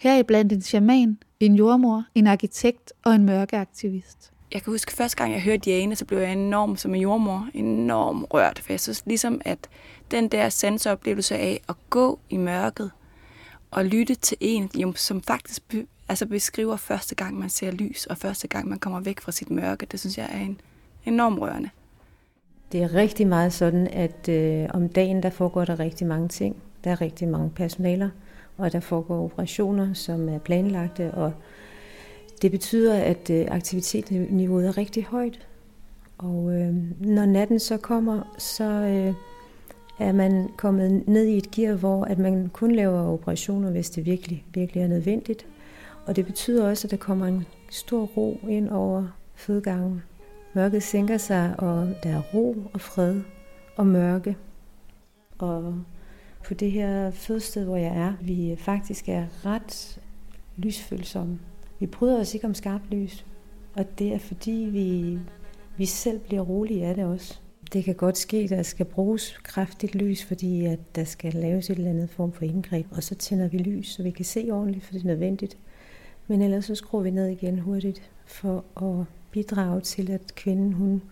Her 0.00 0.12
er 0.12 0.22
blandt 0.22 0.52
en 0.52 0.62
shaman, 0.62 1.18
en 1.40 1.54
jordmor, 1.54 2.04
en 2.14 2.26
arkitekt 2.26 2.92
og 3.04 3.14
en 3.14 3.24
mørkeaktivist. 3.24 4.32
Jeg 4.52 4.62
kan 4.62 4.72
huske, 4.72 4.92
første 4.92 5.16
gang 5.16 5.32
jeg 5.32 5.42
hørte 5.42 5.58
Diane, 5.58 5.96
så 5.96 6.04
blev 6.04 6.18
jeg 6.18 6.32
enormt 6.32 6.80
som 6.80 6.94
en 6.94 7.00
jordmor, 7.00 7.48
enormt 7.54 8.26
rørt, 8.34 8.58
for 8.58 8.72
jeg 8.72 8.80
synes 8.80 9.02
ligesom, 9.06 9.40
at 9.44 9.68
den 10.10 10.28
der 10.28 10.48
sanseoplevelse 10.48 11.36
af 11.36 11.60
at 11.68 11.74
gå 11.90 12.18
i 12.30 12.36
mørket 12.36 12.90
og 13.70 13.84
lytte 13.84 14.14
til 14.14 14.36
en, 14.40 14.96
som 14.96 15.22
faktisk 15.22 15.74
altså 16.08 16.26
beskriver 16.26 16.76
første 16.76 17.14
gang, 17.14 17.38
man 17.38 17.50
ser 17.50 17.70
lys, 17.70 18.06
og 18.06 18.18
første 18.18 18.48
gang, 18.48 18.68
man 18.68 18.78
kommer 18.78 19.00
væk 19.00 19.20
fra 19.20 19.32
sit 19.32 19.50
mørke. 19.50 19.86
Det 19.86 20.00
synes 20.00 20.18
jeg 20.18 20.28
er 20.32 20.38
en 20.38 20.60
enormt 21.04 21.40
rørende. 21.40 21.70
Det 22.72 22.82
er 22.82 22.94
rigtig 22.94 23.26
meget 23.26 23.52
sådan, 23.52 23.86
at 23.86 24.28
øh, 24.28 24.68
om 24.74 24.88
dagen, 24.88 25.22
der 25.22 25.30
foregår 25.30 25.64
der 25.64 25.80
rigtig 25.80 26.06
mange 26.06 26.28
ting. 26.28 26.56
Der 26.84 26.90
er 26.90 27.00
rigtig 27.00 27.28
mange 27.28 27.50
personaler, 27.50 28.10
og 28.56 28.72
der 28.72 28.80
foregår 28.80 29.24
operationer, 29.24 29.94
som 29.94 30.28
er 30.28 30.38
planlagte, 30.38 31.14
og 31.14 31.32
det 32.42 32.50
betyder, 32.50 32.94
at 32.94 33.30
øh, 33.30 33.46
aktivitetsniveauet 33.50 34.66
er 34.66 34.78
rigtig 34.78 35.04
højt. 35.04 35.46
Og 36.18 36.54
øh, 36.54 36.74
når 37.00 37.26
natten 37.26 37.58
så 37.58 37.76
kommer, 37.76 38.34
så 38.38 38.64
øh, 38.64 39.14
er 39.98 40.12
man 40.12 40.48
kommet 40.56 41.08
ned 41.08 41.26
i 41.26 41.36
et 41.36 41.50
gear, 41.50 41.74
hvor 41.74 42.04
at 42.04 42.18
man 42.18 42.50
kun 42.52 42.72
laver 42.72 43.12
operationer, 43.12 43.70
hvis 43.70 43.90
det 43.90 44.06
virkelig, 44.06 44.44
virkelig 44.54 44.82
er 44.82 44.88
nødvendigt. 44.88 45.46
Og 46.06 46.16
det 46.16 46.26
betyder 46.26 46.68
også, 46.68 46.86
at 46.86 46.90
der 46.90 46.96
kommer 46.96 47.26
en 47.26 47.46
stor 47.70 48.04
ro 48.04 48.40
ind 48.48 48.68
over 48.68 49.06
fødegangen. 49.34 50.02
Mørket 50.54 50.82
sænker 50.82 51.18
sig, 51.18 51.54
og 51.58 51.88
der 52.02 52.10
er 52.10 52.22
ro 52.34 52.56
og 52.72 52.80
fred 52.80 53.20
og 53.76 53.86
mørke. 53.86 54.36
Og 55.38 55.74
på 56.46 56.54
det 56.54 56.72
her 56.72 57.10
fødested, 57.10 57.64
hvor 57.64 57.76
jeg 57.76 57.96
er, 57.96 58.12
vi 58.20 58.56
faktisk 58.58 59.08
er 59.08 59.46
ret 59.46 60.00
lysfølsomme. 60.56 61.38
Vi 61.80 61.86
bryder 61.86 62.20
os 62.20 62.34
ikke 62.34 62.46
om 62.46 62.54
skarpt 62.54 62.90
lys, 62.90 63.26
og 63.74 63.98
det 63.98 64.14
er 64.14 64.18
fordi 64.18 64.68
vi, 64.72 65.18
vi 65.76 65.86
selv 65.86 66.18
bliver 66.18 66.42
rolige 66.42 66.86
af 66.86 66.94
det 66.94 67.04
også. 67.04 67.38
Det 67.72 67.84
kan 67.84 67.94
godt 67.94 68.18
ske, 68.18 68.36
at 68.36 68.50
der 68.50 68.62
skal 68.62 68.86
bruges 68.86 69.38
kraftigt 69.42 69.94
lys, 69.94 70.24
fordi 70.24 70.66
at 70.66 70.78
der 70.94 71.04
skal 71.04 71.34
laves 71.34 71.70
et 71.70 71.76
eller 71.76 71.90
andet 71.90 72.10
form 72.10 72.32
for 72.32 72.44
indgreb, 72.44 72.86
og 72.90 73.02
så 73.02 73.14
tænder 73.14 73.48
vi 73.48 73.58
lys, 73.58 73.88
så 73.88 74.02
vi 74.02 74.10
kan 74.10 74.24
se 74.24 74.48
ordentligt, 74.52 74.84
for 74.84 74.92
det 74.92 75.02
er 75.02 75.06
nødvendigt. 75.06 75.58
Men 76.26 76.42
ellers 76.42 76.64
så 76.64 76.74
skruer 76.74 77.02
vi 77.02 77.10
ned 77.10 77.26
igen 77.26 77.58
hurtigt 77.58 78.10
for 78.26 78.64
at 78.76 79.06
bidrage 79.30 79.80
til, 79.80 80.10
at 80.10 80.34
kvinden 80.34 80.72
hun 80.72 81.02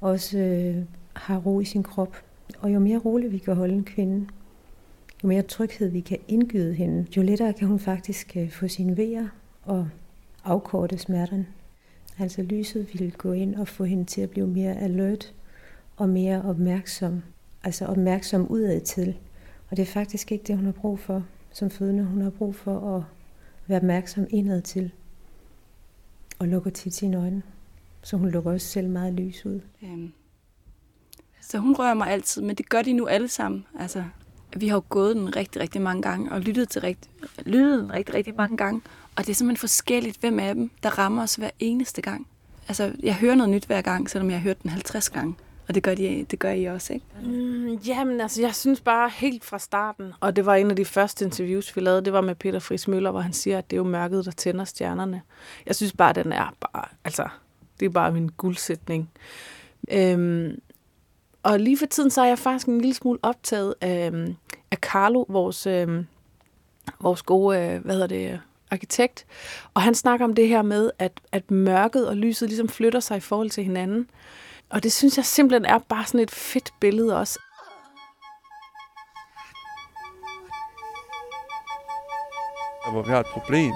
også 0.00 0.38
øh, 0.38 0.84
har 1.12 1.38
ro 1.38 1.60
i 1.60 1.64
sin 1.64 1.82
krop. 1.82 2.16
Og 2.58 2.74
jo 2.74 2.78
mere 2.78 2.98
rolig 2.98 3.32
vi 3.32 3.38
kan 3.38 3.56
holde 3.56 3.74
en 3.74 3.84
kvinde, 3.84 4.26
jo 5.22 5.28
mere 5.28 5.42
tryghed 5.42 5.88
vi 5.90 6.00
kan 6.00 6.18
indgyde 6.28 6.74
hende, 6.74 7.06
jo 7.16 7.22
lettere 7.22 7.52
kan 7.52 7.68
hun 7.68 7.78
faktisk 7.78 8.36
øh, 8.36 8.50
få 8.50 8.68
sine 8.68 8.96
vejer 8.96 9.28
og 9.64 9.88
afkorte 10.44 10.98
smerterne. 10.98 11.46
Altså 12.18 12.42
lyset 12.42 12.88
vil 12.92 13.12
gå 13.12 13.32
ind 13.32 13.54
og 13.54 13.68
få 13.68 13.84
hende 13.84 14.04
til 14.04 14.20
at 14.20 14.30
blive 14.30 14.46
mere 14.46 14.76
alert 14.76 15.34
og 15.96 16.08
mere 16.08 16.42
opmærksom. 16.42 17.22
Altså 17.64 17.86
opmærksom 17.86 18.46
udad 18.48 18.80
til. 18.80 19.16
Og 19.70 19.76
det 19.76 19.82
er 19.82 19.86
faktisk 19.86 20.32
ikke 20.32 20.44
det, 20.46 20.56
hun 20.56 20.64
har 20.64 20.72
brug 20.72 20.98
for 20.98 21.24
som 21.52 21.70
fødende. 21.70 22.04
Hun 22.04 22.20
har 22.20 22.30
brug 22.30 22.54
for 22.54 22.96
at 22.96 23.02
være 23.66 23.78
opmærksom 23.78 24.26
indad 24.30 24.62
til. 24.62 24.92
Og 26.38 26.48
lukker 26.48 26.70
tit 26.70 26.94
sine 26.94 27.16
øjne. 27.16 27.42
Så 28.06 28.16
hun 28.16 28.30
lukker 28.30 28.52
også 28.52 28.66
selv 28.66 28.88
meget 28.88 29.12
lys 29.12 29.46
ud. 29.46 29.60
Øhm. 29.82 30.12
Så 31.40 31.58
hun 31.58 31.76
rører 31.76 31.94
mig 31.94 32.10
altid, 32.10 32.42
men 32.42 32.56
det 32.56 32.68
gør 32.68 32.82
de 32.82 32.92
nu 32.92 33.06
alle 33.06 33.28
sammen. 33.28 33.66
Altså, 33.78 34.04
vi 34.56 34.68
har 34.68 34.76
jo 34.76 34.82
gået 34.88 35.16
den 35.16 35.36
rigtig, 35.36 35.62
rigtig 35.62 35.82
mange 35.82 36.02
gange, 36.02 36.32
og 36.32 36.40
lyttet, 36.40 36.68
til 36.68 36.80
rigt, 36.80 37.10
lyttet 37.46 37.80
den 37.80 37.92
rigtig, 37.92 38.14
rigtig 38.14 38.34
mange 38.36 38.56
gange. 38.56 38.80
Og 39.16 39.26
det 39.26 39.30
er 39.30 39.34
simpelthen 39.34 39.60
forskelligt, 39.60 40.20
hvem 40.20 40.38
af 40.38 40.54
dem, 40.54 40.70
der 40.82 40.98
rammer 40.98 41.22
os 41.22 41.34
hver 41.34 41.50
eneste 41.58 42.02
gang. 42.02 42.26
Altså, 42.68 42.92
jeg 43.02 43.14
hører 43.14 43.34
noget 43.34 43.50
nyt 43.50 43.64
hver 43.64 43.82
gang, 43.82 44.10
selvom 44.10 44.30
jeg 44.30 44.38
har 44.38 44.42
hørt 44.42 44.62
den 44.62 44.70
50 44.70 45.10
gange. 45.10 45.34
Og 45.68 45.74
det 45.74 45.82
gør, 45.82 45.94
de, 45.94 46.26
det 46.30 46.38
gør 46.38 46.50
I 46.50 46.64
også, 46.64 46.92
ikke? 46.92 47.06
Mm, 47.22 47.74
jamen, 47.74 48.20
altså, 48.20 48.42
jeg 48.42 48.54
synes 48.54 48.80
bare 48.80 49.10
helt 49.14 49.44
fra 49.44 49.58
starten, 49.58 50.12
og 50.20 50.36
det 50.36 50.46
var 50.46 50.54
en 50.54 50.70
af 50.70 50.76
de 50.76 50.84
første 50.84 51.24
interviews, 51.24 51.76
vi 51.76 51.80
lavede, 51.80 52.04
det 52.04 52.12
var 52.12 52.20
med 52.20 52.34
Peter 52.34 52.58
Friis 52.58 52.88
Møller, 52.88 53.10
hvor 53.10 53.20
han 53.20 53.32
siger, 53.32 53.58
at 53.58 53.70
det 53.70 53.76
er 53.76 53.78
jo 53.78 53.84
mørket, 53.84 54.24
der 54.24 54.30
tænder 54.30 54.64
stjernerne. 54.64 55.22
Jeg 55.66 55.76
synes 55.76 55.92
bare, 55.92 56.12
den 56.12 56.32
er 56.32 56.54
bare, 56.60 56.84
altså, 57.04 57.28
det 57.80 57.86
er 57.86 57.90
bare 57.90 58.12
min 58.12 58.28
guldsætning. 58.36 59.10
Øhm, 59.90 60.60
og 61.42 61.60
lige 61.60 61.78
for 61.78 61.86
tiden, 61.86 62.10
så 62.10 62.22
er 62.22 62.26
jeg 62.26 62.38
faktisk 62.38 62.66
en 62.66 62.80
lille 62.80 62.94
smule 62.94 63.18
optaget 63.22 63.74
af, 63.80 64.06
øhm, 64.06 64.36
af 64.70 64.76
Carlo, 64.76 65.24
vores, 65.28 65.66
øh, 65.66 66.04
vores 67.00 67.22
gode, 67.22 67.58
øh, 67.58 67.84
hvad 67.84 67.94
hedder 67.94 68.06
det, 68.06 68.40
arkitekt. 68.70 69.26
Og 69.74 69.82
han 69.82 69.94
snakker 69.94 70.24
om 70.24 70.34
det 70.34 70.48
her 70.48 70.62
med, 70.62 70.90
at, 70.98 71.20
at 71.32 71.50
mørket 71.50 72.08
og 72.08 72.16
lyset 72.16 72.48
ligesom 72.48 72.68
flytter 72.68 73.00
sig 73.00 73.16
i 73.16 73.20
forhold 73.20 73.50
til 73.50 73.64
hinanden. 73.64 74.10
Og 74.70 74.82
det 74.82 74.92
synes 74.92 75.16
jeg 75.16 75.24
simpelthen 75.24 75.64
er 75.64 75.78
bare 75.78 76.04
sådan 76.04 76.20
et 76.20 76.30
fedt 76.30 76.72
billede 76.80 77.18
også. 77.18 77.40
Hvor 82.92 83.02
vi 83.02 83.10
har 83.10 83.20
et 83.20 83.26
problem 83.26 83.72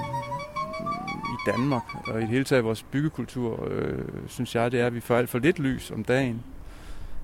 i 1.30 1.50
Danmark, 1.50 1.82
og 2.06 2.18
i 2.18 2.20
det 2.20 2.28
hele 2.28 2.44
taget 2.44 2.64
vores 2.64 2.82
byggekultur, 2.82 3.68
øh, 3.70 4.04
synes 4.26 4.54
jeg, 4.54 4.72
det 4.72 4.80
er, 4.80 4.86
at 4.86 4.94
vi 4.94 5.00
får 5.00 5.16
alt 5.16 5.30
for 5.30 5.38
lidt 5.38 5.58
lys 5.58 5.90
om 5.90 6.04
dagen, 6.04 6.42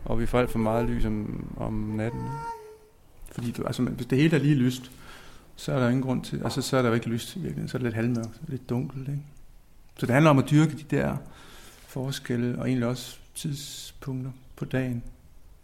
og 0.05 0.21
vi 0.21 0.27
får 0.27 0.39
alt 0.41 0.51
for 0.51 0.59
meget 0.59 0.89
lys 0.89 1.05
om, 1.05 1.47
om 1.57 1.73
natten. 1.73 2.23
Fordi 3.33 3.51
du, 3.51 3.65
altså, 3.65 3.83
hvis 3.83 4.07
det 4.07 4.19
hele 4.19 4.37
er 4.37 4.41
lige 4.41 4.55
lyst, 4.55 4.91
så 5.57 5.73
er 5.73 5.79
der 5.79 5.89
ingen 5.89 6.03
grund 6.03 6.25
til, 6.25 6.41
altså 6.45 6.63
så 6.63 6.77
er 6.77 6.83
der 6.83 6.89
jo 6.89 6.95
ikke 6.95 7.09
lyst 7.09 7.37
i 7.37 7.39
virkeligheden, 7.39 7.69
så 7.69 7.77
er 7.77 7.79
det 7.79 7.85
lidt 7.85 7.95
halvmørkt, 7.95 8.41
lidt 8.49 8.69
dunkelt. 8.69 9.09
Ikke? 9.09 9.23
Så 9.99 10.07
det 10.07 10.13
handler 10.15 10.31
om 10.31 10.39
at 10.39 10.51
dyrke 10.51 10.73
de 10.73 10.97
der 10.97 11.17
forskelle, 11.87 12.59
og 12.59 12.69
egentlig 12.69 12.89
også 12.89 13.19
tidspunkter 13.35 14.31
på 14.57 14.65
dagen. 14.65 15.03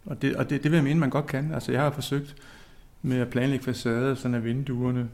Og 0.07 0.23
det, 0.23 0.37
og 0.37 0.51
det, 0.51 0.63
det 0.63 0.71
vil 0.71 0.77
jeg 0.77 0.85
mene, 0.85 1.01
man 1.01 1.11
godt 1.11 1.27
kan. 1.27 1.55
Altså, 1.55 1.73
jeg 1.73 1.81
har 1.81 1.91
forsøgt 1.91 2.37
med 3.03 3.21
at 3.21 3.29
planlægge 3.29 3.65
facader, 3.65 4.15
sådan 4.15 4.35
at 4.35 4.45
vinduerne, 4.45 5.09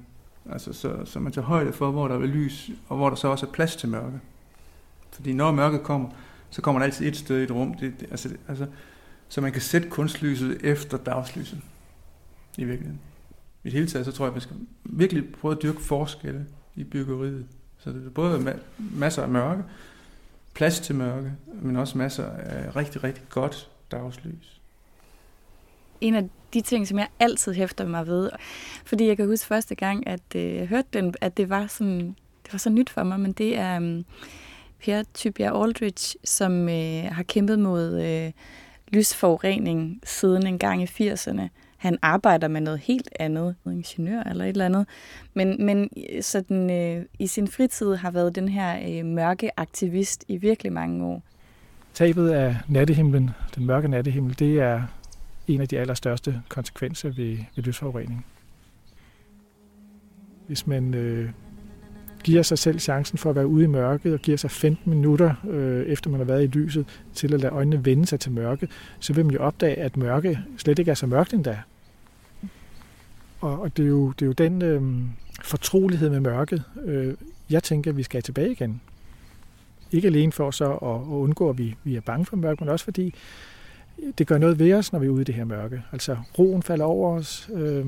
altså, 0.53 0.73
så, 0.73 1.05
så 1.05 1.21
man 1.21 1.33
tager 1.33 1.47
højde 1.47 1.73
for, 1.73 1.91
hvor 1.91 2.09
der 2.09 2.15
er 2.15 2.27
lys, 2.27 2.71
og 2.89 2.97
hvor 2.97 3.09
der 3.09 3.17
så 3.17 3.29
også 3.29 3.47
er 3.47 3.51
plads 3.51 3.77
til 3.77 3.89
mørke. 3.89 4.21
Fordi 5.13 5.33
når 5.33 5.53
mørket 5.53 5.83
kommer, 5.83 6.09
så 6.51 6.63
kommer 6.63 6.79
der 6.79 6.87
altid 6.87 7.09
et 7.09 7.17
sted 7.17 7.41
i 7.41 7.43
et 7.43 7.51
rum, 7.51 7.75
det, 7.75 8.01
det, 8.01 8.11
altså, 8.11 8.29
det, 8.29 8.37
altså, 8.49 8.67
så 9.29 9.41
man 9.41 9.53
kan 9.53 9.63
sætte 9.63 9.91
kunstlyset 9.91 10.59
efter 10.65 10.97
dagslyset 10.97 11.61
i 12.59 12.65
virkeligheden. 12.65 13.01
I 13.65 13.69
det 13.69 13.73
hele 13.73 13.87
taget, 13.87 14.07
så 14.07 14.13
tror 14.13 14.25
jeg, 14.25 14.31
at 14.31 14.35
man 14.35 14.41
skal 14.41 14.57
virkelig 14.85 15.33
prøve 15.33 15.55
at 15.55 15.63
dyrke 15.63 15.81
forskelle 15.81 16.47
i 16.77 16.85
byggeriet. 16.85 17.47
Så 17.79 17.91
det 17.91 18.07
er 18.07 18.11
både 18.11 18.61
masser 18.79 19.23
af 19.23 19.29
mørke, 19.29 19.63
plads 20.55 20.81
til 20.81 20.95
mørke, 20.95 21.33
men 21.63 21.77
også 21.77 21.99
masser 21.99 22.31
af 22.31 22.77
rigtig, 22.77 23.05
rigtig 23.05 23.25
godt 23.29 23.71
dagslys. 23.91 24.58
En 26.01 26.15
af 26.15 26.29
de 26.55 26.61
ting, 26.61 26.89
som 26.89 26.99
jeg 26.99 27.09
altid 27.21 27.53
hæfter 27.53 27.87
mig 27.87 28.07
ved, 28.07 28.31
fordi 28.85 29.07
jeg 29.07 29.17
kan 29.17 29.27
huske 29.27 29.47
første 29.47 29.75
gang, 29.75 30.07
at 30.07 30.35
øh, 30.37 30.55
jeg 30.55 30.67
hørte 30.67 30.89
den, 30.93 31.15
at 31.21 31.37
det 31.37 31.51
var, 31.51 31.67
sådan, 31.67 32.17
det 32.45 32.53
var 32.53 32.59
så 32.59 32.71
nyt 32.71 32.91
for 32.91 33.03
mig, 33.03 33.21
men 33.21 33.33
det 33.33 33.59
er 33.59 33.81
øh, 33.81 34.05
Per 34.85 35.03
Tybjerg 35.15 35.65
Aldrich, 35.65 36.17
som 36.25 36.69
øh, 36.69 37.05
har 37.05 37.23
kæmpet 37.23 37.59
mod 37.59 38.03
øh, 38.03 38.33
lysforurening 38.89 40.01
siden 40.05 40.47
en 40.47 40.59
gang 40.59 40.83
i 40.83 41.11
80'erne 41.11 41.49
han 41.79 41.99
arbejder 42.03 42.49
med 42.49 42.61
noget 42.61 42.79
helt 42.79 43.09
andet, 43.21 43.55
ingeniør 43.67 44.23
eller 44.23 44.45
et 44.45 44.49
eller 44.49 44.65
andet, 44.65 44.87
men, 45.35 45.67
men 45.67 45.91
øh, 45.97 46.23
sådan, 46.23 46.71
øh, 46.71 47.05
i 47.19 47.27
sin 47.27 47.49
fritid 47.49 47.95
har 47.95 48.11
været 48.11 48.35
den 48.35 48.49
her 48.49 48.79
øh, 48.89 49.05
mørke 49.07 49.51
aktivist 49.57 50.25
i 50.29 50.37
virkelig 50.37 50.73
mange 50.73 51.07
år. 51.07 51.23
Tabet 51.95 52.31
af 52.31 52.57
nattehimlen, 52.69 53.31
den 53.55 53.67
mørke 53.67 53.89
nattehimmel, 53.89 54.39
det 54.39 54.61
er 54.61 54.83
en 55.49 55.61
af 55.61 55.69
de 55.69 55.79
allerstørste 55.79 56.43
konsekvenser 56.49 57.09
ved, 57.09 57.39
ved 57.57 57.65
lysforurening. 57.65 58.27
Hvis 60.47 60.67
man 60.67 60.95
øh, 60.95 61.31
giver 62.25 62.43
sig 62.43 62.59
selv 62.59 62.79
chancen 62.79 63.19
for 63.19 63.31
at 63.31 63.37
være 63.37 63.47
ude 63.47 63.65
i 63.65 63.67
mørket 63.67 64.15
og 64.15 64.21
giver 64.21 64.37
sig 64.37 64.51
15 64.51 64.91
minutter 64.95 65.35
øh, 65.51 65.87
efter 65.87 66.11
man 66.11 66.21
har 66.21 66.25
været 66.25 66.45
i 66.45 66.47
lyset 66.47 66.87
til 67.15 67.35
at 67.35 67.41
lade 67.41 67.53
øjnene 67.53 67.85
vende 67.85 68.07
sig 68.07 68.21
til 68.21 68.33
mørke, 68.33 68.69
så 69.01 69.13
vil 69.13 69.25
man 69.25 69.35
jo 69.35 69.41
opdage, 69.41 69.77
at 69.77 69.97
mørke 69.97 70.39
slet 70.57 70.79
ikke 70.79 70.91
er 70.91 70.95
så 70.95 71.07
mørkt 71.07 71.33
endda. 71.33 71.59
Og, 73.41 73.61
og 73.61 73.77
det, 73.77 73.85
er 73.85 73.89
jo, 73.89 74.11
det 74.13 74.23
er 74.23 74.27
jo 74.27 74.33
den 74.33 74.63
øh, 74.63 74.83
fortrolighed 75.43 76.11
med 76.11 76.21
mørket, 76.21 76.63
øh, 76.85 77.15
jeg 77.51 77.63
tænker, 77.63 77.93
vi 77.93 78.03
skal 78.03 78.23
tilbage 78.23 78.51
igen. 78.51 78.81
Ikke 79.93 80.09
alene 80.09 80.33
for 80.33 80.51
så 80.51 80.73
at, 80.73 80.95
at 80.95 81.17
undgå, 81.17 81.51
at 81.51 81.59
vi, 81.59 81.75
vi 81.85 81.97
er 81.97 82.01
bange 82.01 82.27
for 82.27 82.37
mørke, 82.37 82.65
men 82.65 82.73
også 82.73 82.85
fordi 82.85 83.15
det 84.19 84.27
gør 84.27 84.39
noget 84.39 84.59
ved 84.59 84.75
os, 84.75 84.93
når 84.93 84.99
vi 84.99 85.07
er 85.07 85.11
ude 85.11 85.21
i 85.21 85.25
det 85.25 85.35
her 85.35 85.45
mørke. 85.45 85.83
Altså 85.93 86.17
roen 86.39 86.63
falder 86.63 86.85
over 86.85 87.15
os. 87.19 87.51
Øh, 87.55 87.87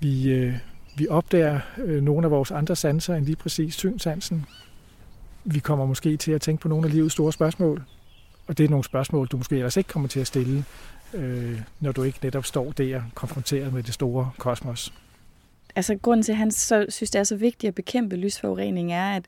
vi, 0.00 0.32
øh, 0.32 0.54
vi 0.96 1.08
opdager 1.08 1.60
øh, 1.78 2.02
nogle 2.02 2.26
af 2.26 2.30
vores 2.30 2.50
andre 2.50 2.76
sanser 2.76 3.14
end 3.14 3.26
lige 3.26 3.36
præcis 3.36 3.74
synsansen. 3.74 4.46
Vi 5.44 5.58
kommer 5.58 5.86
måske 5.86 6.16
til 6.16 6.32
at 6.32 6.40
tænke 6.40 6.62
på 6.62 6.68
nogle 6.68 6.86
af 6.86 6.92
livets 6.92 7.12
store 7.12 7.32
spørgsmål. 7.32 7.82
Og 8.46 8.58
det 8.58 8.64
er 8.64 8.68
nogle 8.68 8.84
spørgsmål, 8.84 9.26
du 9.26 9.36
måske 9.36 9.56
ellers 9.56 9.76
ikke 9.76 9.88
kommer 9.88 10.08
til 10.08 10.20
at 10.20 10.26
stille, 10.26 10.64
øh, 11.14 11.60
når 11.80 11.92
du 11.92 12.02
ikke 12.02 12.18
netop 12.22 12.44
står 12.44 12.72
der 12.72 13.02
konfronteret 13.14 13.72
med 13.72 13.82
det 13.82 13.94
store 13.94 14.30
kosmos. 14.38 14.92
Altså 15.76 15.96
grunden 16.02 16.22
til, 16.22 16.32
at 16.32 16.38
han 16.38 16.50
så, 16.50 16.86
synes, 16.88 17.10
det 17.10 17.18
er 17.18 17.24
så 17.24 17.36
vigtigt 17.36 17.68
at 17.68 17.74
bekæmpe 17.74 18.16
lysforurening, 18.16 18.92
er, 18.92 19.10
at, 19.16 19.24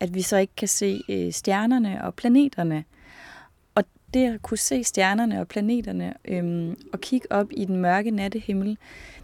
at 0.00 0.14
vi 0.14 0.22
så 0.22 0.36
ikke 0.36 0.52
kan 0.56 0.68
se 0.68 1.00
øh, 1.08 1.32
stjernerne 1.32 2.04
og 2.04 2.14
planeterne. 2.14 2.84
Det 4.14 4.34
at 4.34 4.42
kunne 4.42 4.58
se 4.58 4.84
stjernerne 4.84 5.40
og 5.40 5.48
planeterne 5.48 6.14
øhm, 6.24 6.76
og 6.92 7.00
kigge 7.00 7.32
op 7.32 7.46
i 7.50 7.64
den 7.64 7.76
mørke 7.76 8.10
nattehimmel, 8.10 8.78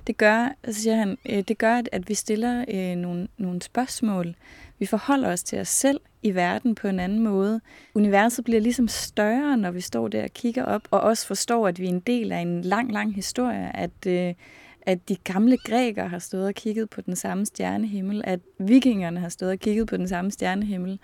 det 0.06 0.16
gør, 0.16 0.54
så 0.64 0.72
siger 0.72 0.96
han, 0.96 1.18
øh, 1.28 1.42
det 1.48 1.58
gør, 1.58 1.82
at 1.92 2.08
vi 2.08 2.14
stiller 2.14 2.64
øh, 2.68 2.96
nogle, 2.96 3.28
nogle 3.38 3.62
spørgsmål. 3.62 4.34
Vi 4.78 4.86
forholder 4.86 5.32
os 5.32 5.42
til 5.42 5.60
os 5.60 5.68
selv 5.68 6.00
i 6.22 6.34
verden 6.34 6.74
på 6.74 6.88
en 6.88 7.00
anden 7.00 7.18
måde. 7.18 7.60
Universet 7.94 8.44
bliver 8.44 8.60
ligesom 8.60 8.88
større, 8.88 9.56
når 9.56 9.70
vi 9.70 9.80
står 9.80 10.08
der 10.08 10.22
og 10.22 10.30
kigger 10.30 10.64
op, 10.64 10.82
og 10.90 11.00
også 11.00 11.26
forstår, 11.26 11.68
at 11.68 11.80
vi 11.80 11.84
er 11.84 11.88
en 11.88 12.00
del 12.00 12.32
af 12.32 12.38
en 12.38 12.62
lang, 12.62 12.92
lang 12.92 13.14
historie, 13.14 13.76
at, 13.76 14.06
øh, 14.06 14.34
at 14.82 15.08
de 15.08 15.16
gamle 15.16 15.56
grækere 15.56 16.08
har 16.08 16.18
stået 16.18 16.46
og 16.46 16.54
kigget 16.54 16.90
på 16.90 17.00
den 17.00 17.16
samme 17.16 17.46
stjernehimmel, 17.46 18.22
at 18.24 18.40
vikingerne 18.58 19.20
har 19.20 19.28
stået 19.28 19.50
og 19.50 19.58
kigget 19.58 19.86
på 19.86 19.96
den 19.96 20.08
samme 20.08 20.30
stjernehimmel, 20.30 20.98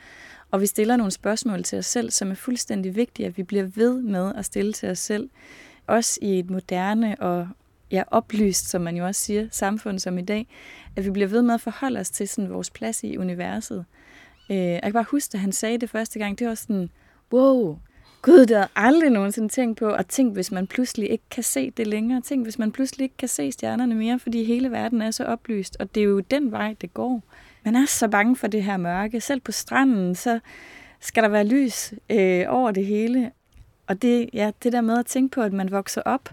og 0.50 0.60
vi 0.60 0.66
stiller 0.66 0.96
nogle 0.96 1.10
spørgsmål 1.10 1.62
til 1.62 1.78
os 1.78 1.86
selv, 1.86 2.10
som 2.10 2.30
er 2.30 2.34
fuldstændig 2.34 2.96
vigtige, 2.96 3.26
at 3.26 3.36
vi 3.36 3.42
bliver 3.42 3.64
ved 3.64 4.02
med 4.02 4.32
at 4.34 4.44
stille 4.44 4.72
til 4.72 4.88
os 4.90 4.98
selv, 4.98 5.30
også 5.86 6.18
i 6.22 6.38
et 6.38 6.50
moderne 6.50 7.16
og 7.20 7.48
ja, 7.90 8.02
oplyst, 8.06 8.68
som 8.68 8.82
man 8.82 8.96
jo 8.96 9.06
også 9.06 9.20
siger, 9.20 9.48
samfund 9.50 9.98
som 9.98 10.18
i 10.18 10.22
dag, 10.22 10.46
at 10.96 11.04
vi 11.04 11.10
bliver 11.10 11.28
ved 11.28 11.42
med 11.42 11.54
at 11.54 11.60
forholde 11.60 12.00
os 12.00 12.10
til 12.10 12.28
sådan 12.28 12.50
vores 12.50 12.70
plads 12.70 13.04
i 13.04 13.16
universet. 13.16 13.84
Øh, 14.50 14.56
jeg 14.56 14.82
kan 14.82 14.92
bare 14.92 15.04
huske, 15.10 15.34
at 15.34 15.40
han 15.40 15.52
sagde 15.52 15.78
det 15.78 15.90
første 15.90 16.18
gang, 16.18 16.38
det 16.38 16.46
var 16.46 16.54
sådan, 16.54 16.90
wow, 17.32 17.78
gud, 18.22 18.46
det 18.46 18.56
havde 18.56 18.68
aldrig 18.76 19.10
nogensinde 19.10 19.48
tænkt 19.48 19.78
på, 19.78 19.88
og 19.88 20.08
tænk, 20.08 20.32
hvis 20.32 20.52
man 20.52 20.66
pludselig 20.66 21.10
ikke 21.10 21.24
kan 21.30 21.42
se 21.42 21.70
det 21.70 21.86
længere. 21.86 22.20
Tænk, 22.20 22.44
hvis 22.44 22.58
man 22.58 22.72
pludselig 22.72 23.04
ikke 23.04 23.16
kan 23.16 23.28
se 23.28 23.52
stjernerne 23.52 23.94
mere, 23.94 24.18
fordi 24.18 24.44
hele 24.44 24.70
verden 24.70 25.02
er 25.02 25.10
så 25.10 25.24
oplyst, 25.24 25.76
og 25.80 25.94
det 25.94 26.00
er 26.00 26.04
jo 26.04 26.20
den 26.20 26.52
vej, 26.52 26.76
det 26.80 26.94
går. 26.94 27.22
Man 27.64 27.76
er 27.76 27.86
så 27.86 28.08
bange 28.08 28.36
for 28.36 28.46
det 28.46 28.62
her 28.62 28.76
mørke. 28.76 29.20
Selv 29.20 29.40
på 29.40 29.52
stranden, 29.52 30.14
så 30.14 30.40
skal 31.00 31.22
der 31.22 31.28
være 31.28 31.44
lys 31.44 31.94
øh, 32.10 32.44
over 32.48 32.70
det 32.70 32.86
hele. 32.86 33.30
Og 33.86 34.02
det, 34.02 34.30
ja, 34.32 34.50
det 34.62 34.72
der 34.72 34.80
med 34.80 34.98
at 34.98 35.06
tænke 35.06 35.34
på, 35.34 35.42
at 35.42 35.52
man 35.52 35.70
vokser 35.70 36.02
op, 36.04 36.28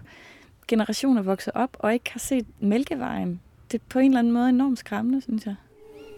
generationer 0.68 1.22
vokser 1.22 1.52
op 1.54 1.76
og 1.78 1.92
ikke 1.92 2.10
har 2.12 2.18
set 2.20 2.46
Mælkevejen, 2.60 3.40
det 3.72 3.78
er 3.78 3.84
på 3.88 3.98
en 3.98 4.10
eller 4.10 4.18
anden 4.18 4.32
måde 4.32 4.48
enormt 4.48 4.78
skræmmende, 4.78 5.20
synes 5.20 5.46
jeg. 5.46 5.54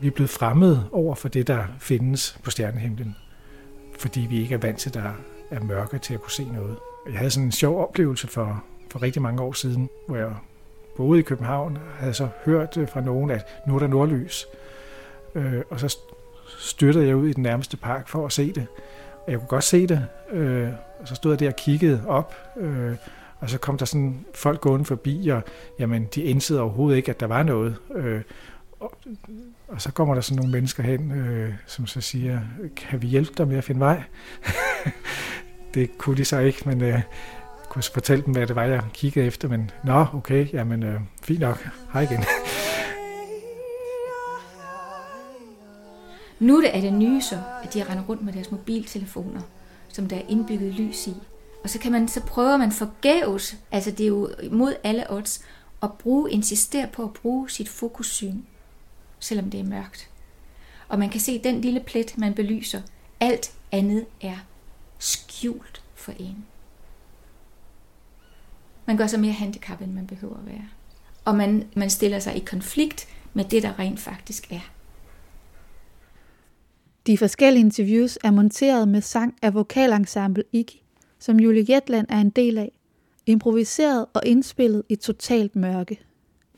Vi 0.00 0.06
er 0.06 0.10
blevet 0.10 0.30
fremmede 0.30 0.88
over 0.92 1.14
for 1.14 1.28
det, 1.28 1.46
der 1.46 1.64
findes 1.78 2.38
på 2.44 2.50
stjernehimlen, 2.50 3.16
fordi 3.98 4.20
vi 4.20 4.40
ikke 4.40 4.54
er 4.54 4.58
vant 4.58 4.78
til, 4.78 4.90
at 4.90 4.94
der 4.94 5.12
er 5.50 5.60
mørke 5.60 5.98
til 5.98 6.14
at 6.14 6.20
kunne 6.20 6.32
se 6.32 6.44
noget. 6.44 6.76
Jeg 7.10 7.18
havde 7.18 7.30
sådan 7.30 7.46
en 7.46 7.52
sjov 7.52 7.82
oplevelse 7.82 8.26
for, 8.26 8.64
for 8.90 9.02
rigtig 9.02 9.22
mange 9.22 9.42
år 9.42 9.52
siden, 9.52 9.88
hvor 10.06 10.16
jeg 10.16 10.34
boede 10.96 11.20
i 11.20 11.22
København, 11.22 11.78
havde 11.98 12.14
så 12.14 12.28
hørt 12.44 12.76
øh, 12.76 12.88
fra 12.88 13.00
nogen, 13.00 13.30
at 13.30 13.46
nu 13.66 13.74
er 13.74 13.78
der 13.78 13.86
nordlys. 13.86 14.46
Øh, 15.34 15.62
og 15.70 15.80
så 15.80 15.96
styrtede 16.58 17.06
jeg 17.06 17.16
ud 17.16 17.28
i 17.28 17.32
den 17.32 17.42
nærmeste 17.42 17.76
park 17.76 18.08
for 18.08 18.26
at 18.26 18.32
se 18.32 18.52
det. 18.52 18.66
Og 19.26 19.32
jeg 19.32 19.38
kunne 19.38 19.48
godt 19.48 19.64
se 19.64 19.86
det, 19.86 20.06
øh, 20.30 20.68
og 21.00 21.08
så 21.08 21.14
stod 21.14 21.32
jeg 21.32 21.40
der 21.40 21.48
og 21.48 21.56
kiggede 21.56 22.02
op, 22.06 22.34
øh, 22.56 22.96
og 23.38 23.50
så 23.50 23.58
kom 23.58 23.78
der 23.78 23.84
sådan 23.84 24.24
folk 24.34 24.60
gående 24.60 24.84
forbi, 24.84 25.28
og 25.28 25.42
jamen, 25.78 26.08
de 26.14 26.22
indsede 26.22 26.60
overhovedet 26.60 26.96
ikke, 26.96 27.10
at 27.10 27.20
der 27.20 27.26
var 27.26 27.42
noget. 27.42 27.76
Øh, 27.94 28.22
og, 28.80 28.98
og 29.68 29.82
så 29.82 29.92
kommer 29.92 30.14
der 30.14 30.20
sådan 30.20 30.36
nogle 30.36 30.52
mennesker 30.52 30.82
hen, 30.82 31.12
øh, 31.12 31.54
som 31.66 31.86
så 31.86 32.00
siger, 32.00 32.40
kan 32.76 33.02
vi 33.02 33.06
hjælpe 33.06 33.32
dig 33.38 33.48
med 33.48 33.58
at 33.58 33.64
finde 33.64 33.80
vej? 33.80 34.02
det 35.74 35.98
kunne 35.98 36.16
de 36.16 36.24
så 36.24 36.38
ikke, 36.38 36.62
men 36.66 36.80
øh, 36.82 36.88
jeg 36.88 37.02
kunne 37.68 37.82
fortælle 37.82 38.24
dem, 38.24 38.34
hvad 38.34 38.46
det 38.46 38.56
var, 38.56 38.64
jeg 38.64 38.82
kiggede 38.92 39.26
efter, 39.26 39.48
men 39.48 39.70
nå, 39.84 40.06
okay, 40.14 40.52
jamen, 40.52 40.82
øh, 40.82 41.00
fint 41.22 41.40
nok, 41.40 41.68
hej 41.92 42.02
igen. 42.02 42.24
Nu 46.40 46.56
er 46.56 46.60
det, 46.60 46.68
af 46.68 46.82
det 46.82 46.92
nye 46.92 47.22
så, 47.22 47.42
at 47.62 47.74
de 47.74 47.84
render 47.84 48.04
rundt 48.04 48.22
med 48.22 48.32
deres 48.32 48.50
mobiltelefoner, 48.50 49.40
som 49.88 50.08
der 50.08 50.16
er 50.16 50.22
indbygget 50.28 50.74
lys 50.74 51.06
i. 51.06 51.14
Og 51.62 51.70
så, 51.70 51.78
kan 51.78 51.92
man, 51.92 52.08
så 52.08 52.20
prøver 52.20 52.56
man 52.56 52.72
forgæves, 52.72 53.56
altså 53.72 53.90
det 53.90 54.00
er 54.00 54.08
jo 54.08 54.30
mod 54.50 54.74
alle 54.84 55.10
odds, 55.10 55.44
at 55.82 55.92
bruge, 55.92 56.30
insistere 56.30 56.88
på 56.92 57.04
at 57.04 57.12
bruge 57.12 57.50
sit 57.50 57.68
fokussyn, 57.68 58.38
selvom 59.18 59.50
det 59.50 59.60
er 59.60 59.64
mørkt. 59.64 60.10
Og 60.88 60.98
man 60.98 61.10
kan 61.10 61.20
se 61.20 61.42
den 61.44 61.60
lille 61.60 61.80
plet, 61.80 62.18
man 62.18 62.34
belyser. 62.34 62.82
Alt 63.20 63.52
andet 63.72 64.06
er 64.20 64.36
skjult 64.98 65.82
for 65.94 66.12
en. 66.18 66.46
Man 68.86 68.96
gør 68.96 69.06
sig 69.06 69.20
mere 69.20 69.32
handicappet, 69.32 69.84
end 69.84 69.94
man 69.94 70.06
behøver 70.06 70.36
at 70.36 70.46
være. 70.46 70.68
Og 71.24 71.36
man, 71.36 71.68
man 71.76 71.90
stiller 71.90 72.18
sig 72.18 72.36
i 72.36 72.40
konflikt 72.40 73.08
med 73.34 73.44
det, 73.44 73.62
der 73.62 73.78
rent 73.78 74.00
faktisk 74.00 74.52
er. 74.52 74.70
De 77.10 77.18
forskellige 77.18 77.60
interviews 77.60 78.18
er 78.24 78.30
monteret 78.30 78.88
med 78.88 79.00
sang 79.00 79.34
af 79.42 79.54
vokalensemble 79.54 80.44
Iki, 80.52 80.84
som 81.18 81.40
Julie 81.40 81.66
Jetland 81.68 82.06
er 82.08 82.20
en 82.20 82.30
del 82.30 82.58
af, 82.58 82.72
improviseret 83.26 84.06
og 84.14 84.22
indspillet 84.26 84.82
i 84.88 84.96
totalt 84.96 85.56
mørke. 85.56 86.00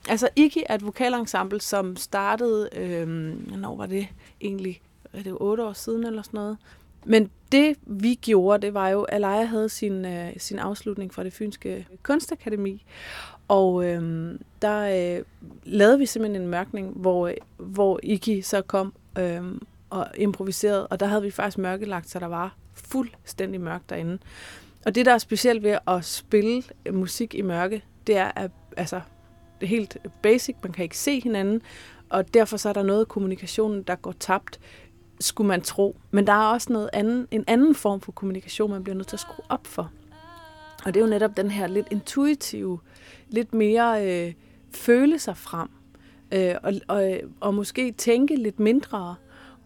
Altså 0.09 0.29
Iki 0.35 0.63
er 0.69 0.75
et 0.75 0.85
vokalensemble, 0.85 1.61
som 1.61 1.95
startede, 1.95 2.69
øh, 2.75 3.07
hvornår 3.47 3.75
var 3.75 3.85
det 3.85 4.07
egentlig, 4.41 4.81
er 5.13 5.23
det 5.23 5.33
otte 5.39 5.63
år 5.63 5.73
siden 5.73 6.05
eller 6.05 6.21
sådan 6.21 6.37
noget. 6.37 6.57
Men 7.05 7.29
det 7.51 7.77
vi 7.85 8.15
gjorde, 8.15 8.65
det 8.65 8.73
var 8.73 8.89
jo, 8.89 9.01
at 9.01 9.21
Leia 9.21 9.43
havde 9.43 9.69
sin, 9.69 10.05
øh, 10.05 10.31
sin 10.37 10.59
afslutning 10.59 11.13
fra 11.13 11.23
det 11.23 11.33
Fynske 11.33 11.87
Kunstakademi, 12.03 12.85
og 13.47 13.85
øh, 13.85 14.33
der 14.61 15.17
øh, 15.17 15.23
lavede 15.63 15.99
vi 15.99 16.05
simpelthen 16.05 16.41
en 16.41 16.47
mørkning, 16.47 16.89
hvor, 16.95 17.31
hvor 17.57 17.99
Iki 18.03 18.41
så 18.41 18.61
kom 18.61 18.93
øh, 19.19 19.43
og 19.93 20.07
improviseret, 20.17 20.87
og 20.89 20.99
der 20.99 21.05
havde 21.05 21.21
vi 21.21 21.31
faktisk 21.31 21.57
mørkelagt, 21.57 22.09
så 22.09 22.19
der 22.19 22.25
var 22.25 22.55
fuldstændig 22.73 23.61
mørkt 23.61 23.89
derinde. 23.89 24.17
Og 24.85 24.95
det, 24.95 25.05
der 25.05 25.13
er 25.13 25.17
specielt 25.17 25.63
ved 25.63 25.77
at 25.87 26.05
spille 26.05 26.63
musik 26.91 27.35
i 27.35 27.41
mørke, 27.41 27.83
det 28.07 28.17
er, 28.17 28.31
at 28.35 28.51
altså, 28.77 29.01
det 29.59 29.65
er 29.65 29.69
helt 29.69 29.97
basic, 30.21 30.55
man 30.63 30.71
kan 30.71 30.83
ikke 30.83 30.97
se 30.97 31.19
hinanden, 31.19 31.61
og 32.09 32.33
derfor 32.33 32.57
så 32.57 32.69
er 32.69 32.73
der 32.73 32.83
noget 32.83 32.99
af 32.99 33.07
kommunikationen, 33.07 33.83
der 33.83 33.95
går 33.95 34.11
tabt, 34.19 34.59
skulle 35.19 35.47
man 35.47 35.61
tro. 35.61 35.97
Men 36.11 36.27
der 36.27 36.33
er 36.33 36.47
også 36.47 36.73
noget 36.73 36.89
anden, 36.93 37.27
en 37.31 37.43
anden 37.47 37.75
form 37.75 38.01
for 38.01 38.11
kommunikation, 38.11 38.71
man 38.71 38.83
bliver 38.83 38.95
nødt 38.95 39.07
til 39.07 39.15
at 39.15 39.19
skrue 39.19 39.45
op 39.49 39.67
for. 39.67 39.91
Og 40.85 40.93
det 40.93 40.99
er 40.99 41.05
jo 41.05 41.09
netop 41.09 41.37
den 41.37 41.51
her 41.51 41.67
lidt 41.67 41.87
intuitive, 41.91 42.79
lidt 43.29 43.53
mere 43.53 44.07
øh, 44.07 44.33
føle 44.71 45.19
sig 45.19 45.37
frem, 45.37 45.69
øh, 46.31 46.55
og, 46.63 46.73
og, 46.87 47.19
og 47.39 47.53
måske 47.53 47.91
tænke 47.91 48.35
lidt 48.35 48.59
mindre, 48.59 49.15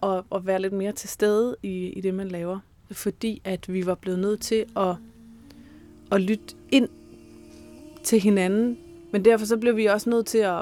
og, 0.07 0.25
og 0.29 0.47
være 0.47 0.61
lidt 0.61 0.73
mere 0.73 0.91
til 0.91 1.09
stede 1.09 1.55
i, 1.63 1.89
i 1.89 2.01
det, 2.01 2.13
man 2.13 2.27
laver 2.27 2.59
fordi 2.91 3.41
at 3.43 3.73
vi 3.73 3.85
var 3.85 3.95
blevet 3.95 4.19
nødt 4.19 4.41
til 4.41 4.65
at, 4.77 4.95
at 6.11 6.21
lytte 6.21 6.55
ind 6.71 6.89
til 8.03 8.19
hinanden. 8.19 8.77
Men 9.11 9.25
derfor 9.25 9.45
så 9.45 9.57
blev 9.57 9.77
vi 9.77 9.85
også 9.85 10.09
nødt 10.09 10.25
til 10.25 10.37
at, 10.37 10.59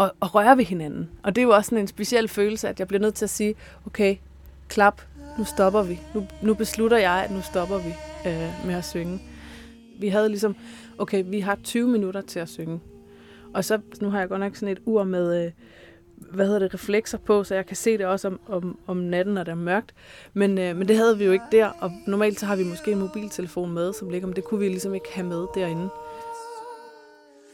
at, 0.00 0.10
at 0.22 0.34
røre 0.34 0.56
ved 0.56 0.64
hinanden. 0.64 1.10
Og 1.22 1.36
det 1.36 1.42
er 1.42 1.46
jo 1.46 1.54
også 1.54 1.68
sådan 1.68 1.78
en 1.78 1.86
speciel 1.86 2.28
følelse, 2.28 2.68
at 2.68 2.78
jeg 2.78 2.88
bliver 2.88 3.00
nødt 3.00 3.14
til 3.14 3.24
at 3.24 3.30
sige, 3.30 3.54
okay, 3.86 4.16
klap, 4.68 5.02
nu 5.38 5.44
stopper 5.44 5.82
vi. 5.82 6.00
Nu, 6.14 6.26
nu 6.42 6.54
beslutter 6.54 6.98
jeg, 6.98 7.24
at 7.24 7.30
nu 7.30 7.40
stopper 7.40 7.78
vi 7.78 7.94
øh, 8.30 8.66
med 8.66 8.74
at 8.74 8.84
synge. 8.84 9.22
Vi 9.98 10.08
havde 10.08 10.28
ligesom, 10.28 10.56
okay, 10.98 11.24
vi 11.26 11.40
har 11.40 11.58
20 11.64 11.88
minutter 11.88 12.20
til 12.20 12.38
at 12.38 12.48
synge. 12.48 12.80
Og 13.54 13.64
så, 13.64 13.80
nu 14.00 14.10
har 14.10 14.18
jeg 14.18 14.28
godt 14.28 14.40
nok 14.40 14.56
sådan 14.56 14.72
et 14.72 14.82
ur 14.84 15.04
med, 15.04 15.44
øh, 15.46 15.52
hvad 16.30 16.46
hedder 16.46 16.58
det, 16.58 16.74
reflekser 16.74 17.18
på, 17.18 17.44
så 17.44 17.54
jeg 17.54 17.66
kan 17.66 17.76
se 17.76 17.98
det 17.98 18.06
også 18.06 18.28
om, 18.28 18.40
om, 18.48 18.78
om 18.86 18.96
natten, 18.96 19.34
når 19.34 19.44
det 19.44 19.52
er 19.52 19.56
mørkt. 19.56 19.94
Men, 20.34 20.58
øh, 20.58 20.76
men 20.76 20.88
det 20.88 20.96
havde 20.96 21.18
vi 21.18 21.24
jo 21.24 21.32
ikke 21.32 21.44
der, 21.52 21.66
og 21.66 21.92
normalt 22.06 22.40
så 22.40 22.46
har 22.46 22.56
vi 22.56 22.64
måske 22.64 22.92
en 22.92 22.98
mobiltelefon 22.98 23.72
med, 23.72 23.92
som 23.92 24.10
ligger, 24.10 24.26
men 24.26 24.36
det 24.36 24.44
kunne 24.44 24.60
vi 24.60 24.68
ligesom 24.68 24.94
ikke 24.94 25.12
have 25.12 25.26
med 25.26 25.46
derinde. 25.54 25.88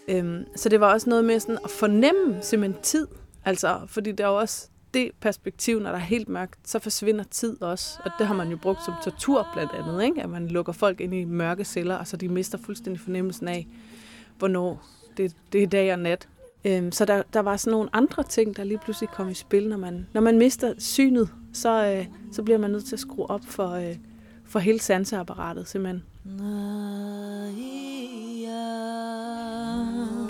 Øhm, 0.09 0.45
så 0.57 0.69
det 0.69 0.81
var 0.81 0.93
også 0.93 1.11
noget 1.11 1.25
med 1.25 1.41
sådan 1.41 1.59
at 1.65 1.71
fornemme 1.71 2.39
simpelthen 2.43 2.83
tid, 2.83 3.07
altså, 3.45 3.81
fordi 3.87 4.13
der 4.13 4.25
er 4.25 4.29
også 4.29 4.69
det 4.95 5.11
perspektiv, 5.21 5.81
når 5.81 5.91
der 5.91 5.97
er 5.97 6.03
helt 6.03 6.29
mørkt, 6.29 6.59
så 6.65 6.79
forsvinder 6.79 7.25
tid 7.25 7.63
også. 7.63 8.01
Og 8.05 8.11
det 8.19 8.27
har 8.27 8.35
man 8.35 8.49
jo 8.49 8.57
brugt 8.57 8.85
som 8.85 8.95
tortur 9.05 9.49
blandt 9.53 9.73
andet, 9.73 10.05
ikke? 10.05 10.23
at 10.23 10.31
man 10.31 10.49
lukker 10.49 10.73
folk 10.73 11.01
ind 11.01 11.15
i 11.15 11.25
mørke 11.25 11.65
celler, 11.65 11.97
og 11.97 12.07
så 12.07 12.17
de 12.17 12.29
mister 12.29 12.59
fuldstændig 12.59 13.01
fornemmelsen 13.01 13.49
af, 13.49 13.67
hvornår 14.39 14.87
det, 15.17 15.37
det 15.53 15.63
er 15.63 15.67
dag 15.67 15.93
og 15.93 15.99
nat. 15.99 16.29
Øhm, 16.65 16.93
så 16.93 17.05
der, 17.05 17.23
der 17.33 17.41
var 17.41 17.57
sådan 17.57 17.71
nogle 17.71 17.89
andre 17.93 18.23
ting, 18.23 18.57
der 18.57 18.65
lige 18.65 18.79
pludselig 18.79 19.09
kom 19.09 19.29
i 19.29 19.35
spil. 19.35 19.69
Når 19.69 19.77
man, 19.77 20.07
når 20.13 20.21
man 20.21 20.39
mister 20.39 20.75
synet, 20.79 21.29
så, 21.53 21.87
øh, 21.87 22.07
så 22.33 22.43
bliver 22.43 22.59
man 22.59 22.71
nødt 22.71 22.85
til 22.85 22.97
at 22.97 23.01
skrue 23.01 23.31
op 23.31 23.45
for, 23.45 23.71
øh, 23.71 23.97
for 24.45 24.59
hele 24.59 24.81
sanseapparatet 24.81 25.69
simpelthen. 25.69 26.03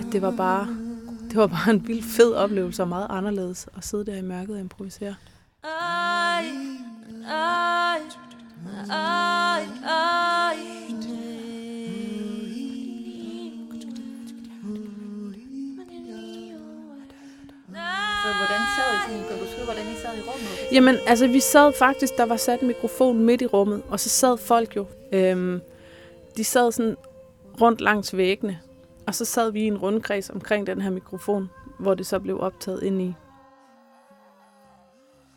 At 0.01 0.13
det 0.13 0.23
var 0.23 0.31
bare 0.31 0.69
det 1.31 1.39
var 1.39 1.47
bare 1.47 1.71
en 1.71 1.89
vild 1.89 2.03
fed 2.03 2.33
oplevelse 2.33 2.83
og 2.83 2.89
meget 2.89 3.07
anderledes 3.11 3.69
at 3.77 3.85
sidde 3.85 4.07
der 4.07 4.17
i 4.17 4.23
mørket 4.23 4.55
og 4.55 4.61
improvisere. 4.61 5.15
Ej, 5.65 6.45
ej, 7.31 7.99
ej, 8.91 9.63
ej. 9.83 10.57
Ah! 11.03 11.30
Så 18.23 18.29
hvordan 18.41 18.63
sad 18.77 18.89
I 18.97 18.99
sådan? 19.07 19.29
Kan 19.29 19.39
du 19.39 19.47
skrive, 19.53 19.65
hvordan 19.65 19.85
I 19.93 19.97
sad 19.97 20.19
i 20.19 20.21
rummet? 20.21 20.73
Jamen, 20.73 20.97
altså 21.07 21.27
vi 21.27 21.41
sad 21.41 21.73
faktisk, 21.79 22.17
der 22.17 22.27
var 22.27 22.37
sat 22.37 22.61
en 22.61 22.67
mikrofon 22.67 23.25
midt 23.25 23.43
i 23.43 23.47
rummet, 23.47 23.83
og 23.89 24.01
så 24.01 24.09
sad 24.09 24.39
folk 24.39 24.77
jo. 24.77 24.87
Øhm, 25.13 25.61
de 26.37 26.45
sad 26.45 26.73
sådan 26.73 26.97
rundt 27.61 27.81
langs 27.81 28.17
væggene, 28.17 28.59
og 29.07 29.15
så 29.15 29.25
sad 29.25 29.53
vi 29.53 29.61
i 29.61 29.67
en 29.67 29.79
rundkreds 29.79 30.31
omkring 30.31 30.67
den 30.67 30.81
her 30.81 30.91
mikrofon, 30.91 31.51
hvor 31.79 31.95
det 31.95 32.07
så 32.07 32.19
blev 32.19 32.41
optaget 32.41 32.83
ind 32.83 33.03
i. 33.03 33.15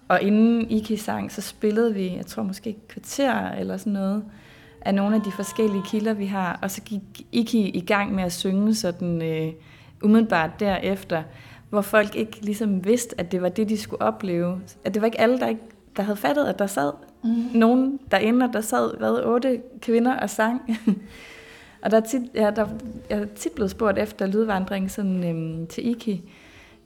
Og 0.08 0.22
inden 0.22 0.72
Iki 0.72 0.98
sang, 0.98 1.32
så 1.32 1.42
spillede 1.42 1.94
vi, 1.94 2.16
jeg 2.16 2.26
tror 2.26 2.44
måske 2.44 2.70
et 2.70 2.88
kvarter 2.88 3.50
eller 3.52 3.78
sådan 3.78 3.94
noget, 3.94 4.24
af 4.82 4.96
nogle 4.96 5.16
af 5.16 5.22
de 5.22 5.32
forskellige 5.32 5.84
kilder, 5.86 6.14
vi 6.14 6.26
har. 6.26 6.60
Og 6.62 6.72
så 6.72 6.82
gik 6.82 7.02
Iki 7.32 7.70
i 7.70 7.82
gang 7.82 8.16
med 8.16 8.24
at 8.24 8.34
synge 8.34 8.76
sådan 8.76 9.22
øh, 9.22 9.54
umiddelbart 10.04 10.60
derefter, 10.60 11.24
hvor 11.74 11.82
folk 11.82 12.16
ikke 12.16 12.38
ligesom 12.42 12.86
vidste, 12.86 13.20
at 13.20 13.32
det 13.32 13.42
var 13.42 13.50
det, 13.50 13.70
de 13.70 13.78
skulle 13.78 14.02
opleve. 14.02 14.62
At 14.84 14.94
det 14.94 15.02
var 15.02 15.06
ikke 15.06 15.20
alle, 15.20 15.40
der, 15.40 15.48
ikke, 15.48 15.62
der 15.98 16.04
havde 16.04 16.18
fattet, 16.18 16.46
at 16.46 16.60
der 16.60 16.68
sad 16.68 16.92
mm. 17.24 17.30
nogen 17.54 18.00
derinde, 18.12 18.46
og 18.46 18.54
der 18.54 18.62
sad 18.62 18.98
hvad, 18.98 19.26
otte 19.26 19.62
kvinder 19.82 20.16
og 20.16 20.30
sang. 20.30 20.80
og 21.84 21.92
der 21.92 21.98
er 21.98 22.02
tit, 22.02 22.22
ja, 22.36 22.52
der, 22.56 22.68
jeg 23.10 23.20
er 23.20 23.26
tit 23.26 23.52
blevet 23.52 23.72
spurgt 23.72 24.00
efter 24.00 24.26
lydvandring 24.26 24.92
sådan, 24.92 25.24
øhm, 25.24 25.68
til 25.68 25.88
Iki, 25.88 26.32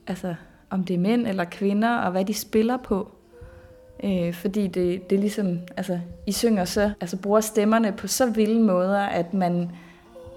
altså 0.06 0.34
om 0.70 0.84
det 0.84 0.94
er 0.94 0.98
mænd 0.98 1.26
eller 1.26 1.44
kvinder, 1.44 1.96
og 1.96 2.10
hvad 2.10 2.24
de 2.24 2.34
spiller 2.34 2.76
på. 2.76 3.10
Øh, 4.04 4.34
fordi 4.34 4.66
det, 4.66 5.10
det 5.10 5.16
er 5.16 5.20
ligesom, 5.20 5.58
altså, 5.76 6.00
I 6.26 6.32
synger 6.32 6.64
så, 6.64 6.90
altså 7.00 7.16
bruger 7.16 7.40
stemmerne 7.40 7.92
på 7.92 8.06
så 8.06 8.26
vilde 8.30 8.60
måder, 8.60 9.00
at 9.00 9.34
man, 9.34 9.70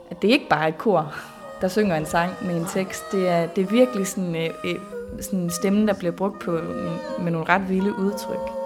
at 0.10 0.22
det 0.22 0.28
er 0.28 0.34
ikke 0.34 0.50
bare 0.50 0.70
et 0.70 0.78
kor, 0.78 1.16
der 1.62 1.68
synger 1.68 1.96
en 1.96 2.06
sang 2.06 2.32
med 2.42 2.56
en 2.56 2.66
tekst. 2.66 3.12
Det 3.12 3.28
er, 3.28 3.48
det 3.48 3.62
er 3.62 3.68
virkelig 3.72 4.08
sådan, 4.08 4.36
øh, 4.36 4.50
øh 4.66 4.76
sådan 5.12 5.22
sådan 5.22 5.50
stemme, 5.50 5.88
der 5.88 5.94
bliver 5.94 6.12
brugt 6.12 6.40
på, 6.40 6.52
mm, 6.52 7.24
med 7.24 7.32
nogle 7.32 7.50
ret 7.50 7.70
vilde 7.70 7.96
udtryk. 8.00 8.62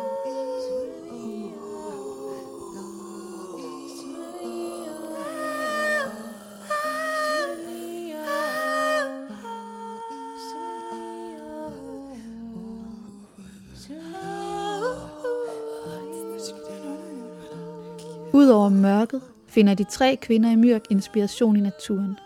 Udover 18.34 18.70
mørket 18.70 19.22
finder 19.48 19.74
de 19.74 19.84
tre 19.84 20.18
kvinder 20.22 20.52
i 20.52 20.56
Myrk 20.56 20.82
inspiration 20.90 21.56
i 21.56 21.60
naturen. 21.60 22.18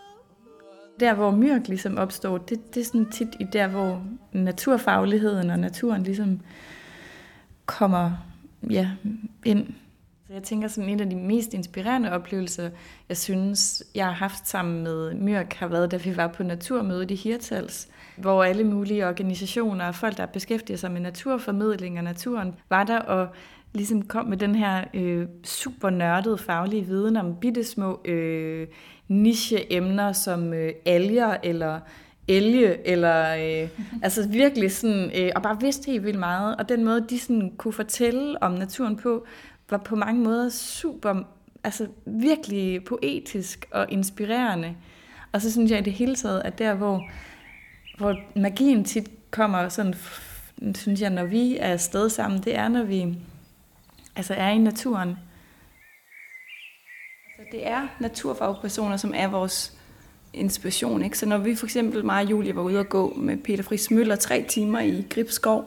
Der, 0.99 1.13
hvor 1.13 1.31
Myrk 1.31 1.67
ligesom 1.67 1.97
opstår, 1.97 2.37
det, 2.37 2.75
det 2.75 2.81
er 2.81 2.85
sådan 2.85 3.05
tit 3.05 3.35
i 3.39 3.43
der, 3.53 3.67
hvor 3.67 4.03
naturfagligheden 4.31 5.49
og 5.49 5.59
naturen 5.59 6.03
ligesom 6.03 6.39
kommer 7.65 8.11
ja, 8.69 8.89
ind. 9.45 9.67
Så 10.27 10.33
jeg 10.33 10.43
tænker 10.43 10.67
sådan 10.67 10.89
en 10.89 10.99
af 10.99 11.09
de 11.09 11.15
mest 11.15 11.53
inspirerende 11.53 12.11
oplevelser, 12.11 12.69
jeg 13.09 13.17
synes, 13.17 13.83
jeg 13.95 14.05
har 14.05 14.13
haft 14.13 14.47
sammen 14.47 14.83
med 14.83 15.13
Myrk, 15.13 15.53
har 15.53 15.67
været, 15.67 15.91
da 15.91 15.97
vi 15.97 16.17
var 16.17 16.27
på 16.27 16.43
naturmødet 16.43 17.11
i 17.11 17.15
Hirtals, 17.15 17.87
hvor 18.17 18.43
alle 18.43 18.63
mulige 18.63 19.07
organisationer 19.07 19.85
og 19.85 19.95
folk, 19.95 20.17
der 20.17 20.25
beskæftiger 20.25 20.77
sig 20.77 20.91
med 20.91 21.01
naturformidling 21.01 21.97
og 21.97 22.03
naturen, 22.03 22.55
var 22.69 22.83
der 22.83 22.99
og 22.99 23.27
ligesom 23.73 24.01
kom 24.01 24.25
med 24.25 24.37
den 24.37 24.55
her 24.55 24.83
øh, 24.93 25.27
super 25.43 25.89
nørdede 25.89 26.37
faglige 26.37 26.85
viden 26.85 27.17
om 27.17 27.35
bittesmå 27.35 28.01
øh, 28.05 28.67
niche-emner 29.09 30.13
som 30.13 30.53
øh, 30.53 30.73
alger 30.85 31.37
eller 31.43 31.79
elge, 32.27 32.87
eller 32.87 33.35
øh, 33.35 33.69
altså 34.03 34.27
virkelig 34.27 34.71
sådan, 34.71 35.11
øh, 35.15 35.31
og 35.35 35.41
bare 35.41 35.59
vidste 35.61 35.91
helt 35.91 36.03
vildt 36.03 36.19
meget. 36.19 36.55
Og 36.55 36.69
den 36.69 36.85
måde, 36.85 37.05
de 37.09 37.19
sådan 37.19 37.51
kunne 37.57 37.73
fortælle 37.73 38.43
om 38.43 38.51
naturen 38.51 38.95
på, 38.95 39.25
var 39.69 39.77
på 39.77 39.95
mange 39.95 40.23
måder 40.23 40.49
super, 40.49 41.23
altså 41.63 41.87
virkelig 42.05 42.83
poetisk 42.83 43.67
og 43.71 43.85
inspirerende. 43.89 44.75
Og 45.31 45.41
så 45.41 45.51
synes 45.51 45.71
jeg 45.71 45.79
i 45.79 45.83
det 45.83 45.93
hele 45.93 46.15
taget, 46.15 46.41
at 46.45 46.59
der, 46.59 46.73
hvor, 46.73 47.09
hvor 47.97 48.15
magien 48.35 48.83
tit 48.83 49.09
kommer, 49.31 49.69
sådan, 49.69 49.93
synes 50.75 51.01
jeg, 51.01 51.09
når 51.09 51.25
vi 51.25 51.57
er 51.57 51.73
afsted 51.73 52.09
sammen, 52.09 52.41
det 52.41 52.55
er, 52.55 52.67
når 52.67 52.83
vi 52.83 53.15
altså 54.15 54.33
er 54.33 54.49
i 54.49 54.57
naturen. 54.57 55.15
Det 57.51 57.67
er 57.67 57.87
naturfagpersoner, 57.99 58.97
som 58.97 59.13
er 59.15 59.27
vores 59.27 59.73
inspiration. 60.33 61.03
Ikke? 61.03 61.17
Så 61.17 61.25
når 61.25 61.37
vi 61.37 61.55
for 61.55 61.65
eksempel, 61.65 62.05
mig 62.05 62.23
og 62.23 62.31
Julie 62.31 62.55
var 62.55 62.61
ude 62.61 62.79
og 62.79 62.89
gå 62.89 63.13
med 63.17 63.37
Peter 63.37 63.63
Friis 63.63 63.91
Møller 63.91 64.15
tre 64.15 64.45
timer 64.49 64.79
i 64.79 65.05
Gribskov, 65.09 65.65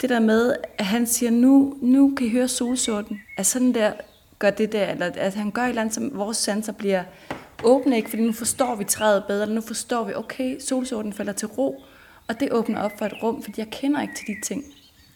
det 0.00 0.10
der 0.10 0.20
med, 0.20 0.54
at 0.78 0.84
han 0.84 1.06
siger, 1.06 1.30
nu, 1.30 1.76
nu 1.82 2.14
kan 2.16 2.26
I 2.26 2.30
høre 2.30 2.48
solsorten. 2.48 3.20
At 3.36 3.46
sådan 3.46 3.74
der 3.74 3.92
gør 4.38 4.50
det 4.50 4.72
der, 4.72 4.90
eller 4.90 5.10
at 5.14 5.34
han 5.34 5.50
gør 5.50 5.62
et 5.62 5.68
eller 5.68 5.80
andet, 5.80 5.94
som 5.94 6.10
vores 6.14 6.36
sanser 6.36 6.72
bliver 6.72 7.02
åbne, 7.64 7.96
ikke? 7.96 8.10
fordi 8.10 8.22
nu 8.22 8.32
forstår 8.32 8.74
vi 8.74 8.84
træet 8.84 9.24
bedre, 9.28 9.42
eller 9.42 9.54
nu 9.54 9.60
forstår 9.60 10.04
vi, 10.04 10.14
okay, 10.14 10.58
solsorten 10.60 11.12
falder 11.12 11.32
til 11.32 11.48
ro, 11.48 11.84
og 12.28 12.40
det 12.40 12.52
åbner 12.52 12.82
op 12.82 12.98
for 12.98 13.06
et 13.06 13.22
rum, 13.22 13.42
fordi 13.42 13.60
jeg 13.60 13.70
kender 13.70 14.02
ikke 14.02 14.14
til 14.14 14.26
de 14.26 14.40
ting. 14.42 14.64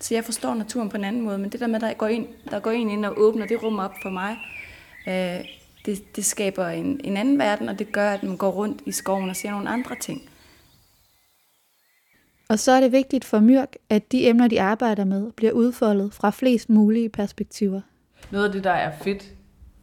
Så 0.00 0.14
jeg 0.14 0.24
forstår 0.24 0.54
naturen 0.54 0.88
på 0.88 0.96
en 0.96 1.04
anden 1.04 1.22
måde, 1.22 1.38
men 1.38 1.52
det 1.52 1.60
der 1.60 1.66
med, 1.66 1.74
at 1.74 1.80
der 1.80 1.92
går 1.92 2.06
en, 2.06 2.26
der 2.50 2.60
går 2.60 2.70
en 2.70 2.90
ind 2.90 3.04
og 3.04 3.14
åbner 3.16 3.46
det 3.46 3.62
rum 3.62 3.78
op 3.78 3.94
for 4.02 4.10
mig, 4.10 4.36
øh, 5.08 5.57
det, 5.88 6.16
det 6.16 6.24
skaber 6.24 6.66
en, 6.66 7.01
en 7.05 7.16
anden 7.16 7.38
verden, 7.38 7.68
og 7.68 7.79
det 7.79 7.92
gør, 7.92 8.11
at 8.11 8.22
man 8.22 8.37
går 8.37 8.51
rundt 8.51 8.83
i 8.87 8.92
skoven 8.92 9.31
og 9.31 9.37
ser 9.37 9.51
nogle 9.51 9.68
andre 9.68 9.94
ting. 10.01 10.22
Og 12.48 12.59
så 12.59 12.72
er 12.72 12.81
det 12.81 12.92
vigtigt 12.92 13.24
for 13.24 13.40
Myrk, 13.40 13.77
at 13.90 14.12
de 14.12 14.29
emner, 14.29 14.48
de 14.48 14.61
arbejder 14.61 15.05
med, 15.05 15.33
bliver 15.33 15.53
udfoldet 15.53 16.14
fra 16.14 16.31
flest 16.31 16.68
mulige 16.68 17.09
perspektiver. 17.09 17.81
Noget 18.31 18.44
af 18.44 18.53
det, 18.53 18.64
der 18.64 18.70
er 18.70 18.98
fedt 18.98 19.35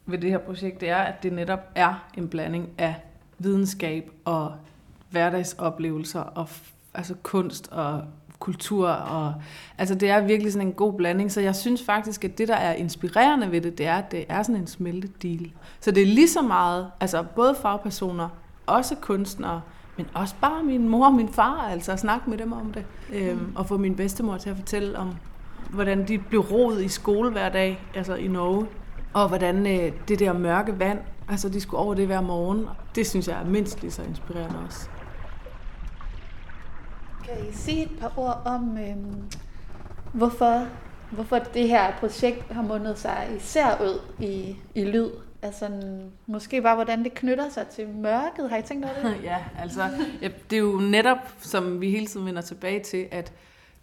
ved 0.06 0.18
det 0.18 0.30
her 0.30 0.38
projekt, 0.38 0.80
det 0.80 0.88
er, 0.88 0.96
at 0.96 1.22
det 1.22 1.32
netop 1.32 1.70
er 1.74 2.08
en 2.16 2.28
blanding 2.28 2.68
af 2.78 2.94
videnskab 3.38 4.10
og 4.24 4.52
hverdagsoplevelser 5.10 6.20
og 6.20 6.48
altså 6.94 7.14
kunst 7.22 7.68
og 7.72 8.04
kultur. 8.38 8.88
Og, 8.88 9.34
altså 9.78 9.94
det 9.94 10.10
er 10.10 10.20
virkelig 10.20 10.52
sådan 10.52 10.68
en 10.68 10.72
god 10.72 10.92
blanding, 10.92 11.32
så 11.32 11.40
jeg 11.40 11.56
synes 11.56 11.82
faktisk, 11.82 12.24
at 12.24 12.38
det, 12.38 12.48
der 12.48 12.56
er 12.56 12.72
inspirerende 12.72 13.52
ved 13.52 13.60
det, 13.60 13.78
det 13.78 13.86
er, 13.86 13.94
at 13.94 14.12
det 14.12 14.24
er 14.28 14.42
sådan 14.42 14.60
en 14.60 14.66
smeltedeal. 14.66 15.50
Så 15.80 15.90
det 15.90 16.02
er 16.02 16.06
lige 16.06 16.28
så 16.28 16.42
meget, 16.42 16.90
altså 17.00 17.24
både 17.36 17.56
fagpersoner, 17.62 18.28
også 18.66 18.94
kunstnere, 19.00 19.60
men 19.96 20.06
også 20.14 20.34
bare 20.40 20.62
min 20.62 20.88
mor 20.88 21.06
og 21.06 21.12
min 21.12 21.28
far, 21.28 21.68
altså 21.70 21.92
at 21.92 22.00
snakke 22.00 22.30
med 22.30 22.38
dem 22.38 22.52
om 22.52 22.72
det. 22.72 22.84
Øhm, 23.12 23.52
og 23.54 23.66
få 23.66 23.76
min 23.76 23.96
bedstemor 23.96 24.36
til 24.36 24.50
at 24.50 24.56
fortælle 24.56 24.98
om, 24.98 25.14
hvordan 25.70 26.08
de 26.08 26.18
blev 26.18 26.40
roet 26.40 26.82
i 26.82 26.88
skole 26.88 27.30
hver 27.30 27.48
dag, 27.48 27.80
altså 27.94 28.14
i 28.14 28.28
Norge. 28.28 28.66
Og 29.12 29.28
hvordan 29.28 29.66
øh, 29.66 29.92
det 30.08 30.18
der 30.18 30.32
mørke 30.32 30.78
vand, 30.78 30.98
altså 31.28 31.48
de 31.48 31.60
skulle 31.60 31.80
over 31.80 31.94
det 31.94 32.06
hver 32.06 32.20
morgen. 32.20 32.66
Det 32.94 33.06
synes 33.06 33.28
jeg 33.28 33.40
er 33.40 33.44
mindst 33.44 33.80
lige 33.80 33.90
så 33.90 34.02
inspirerende 34.02 34.58
også. 34.66 34.88
Kan 37.26 37.48
I 37.50 37.52
sige 37.52 37.82
et 37.82 37.90
par 38.00 38.12
ord 38.16 38.42
om, 38.44 38.78
øh, 38.78 38.96
hvorfor, 40.12 40.66
hvorfor 41.10 41.38
det 41.38 41.68
her 41.68 41.92
projekt 42.00 42.52
har 42.52 42.62
mundet 42.62 42.98
sig 42.98 43.28
især 43.36 43.82
ud 43.82 44.00
i, 44.20 44.56
i 44.74 44.84
lyd? 44.84 45.10
Altså, 45.42 45.70
måske 46.26 46.62
bare, 46.62 46.74
hvordan 46.74 47.04
det 47.04 47.14
knytter 47.14 47.48
sig 47.48 47.66
til 47.66 47.88
mørket. 47.88 48.50
Har 48.50 48.56
I 48.56 48.62
tænkt 48.62 48.84
over 48.84 48.94
det? 49.10 49.24
ja, 49.30 49.36
altså, 49.58 49.82
ja, 50.22 50.28
det 50.50 50.56
er 50.56 50.60
jo 50.60 50.80
netop, 50.80 51.18
som 51.40 51.80
vi 51.80 51.90
hele 51.90 52.06
tiden 52.06 52.26
vender 52.26 52.42
tilbage 52.42 52.82
til, 52.82 53.06
at 53.10 53.32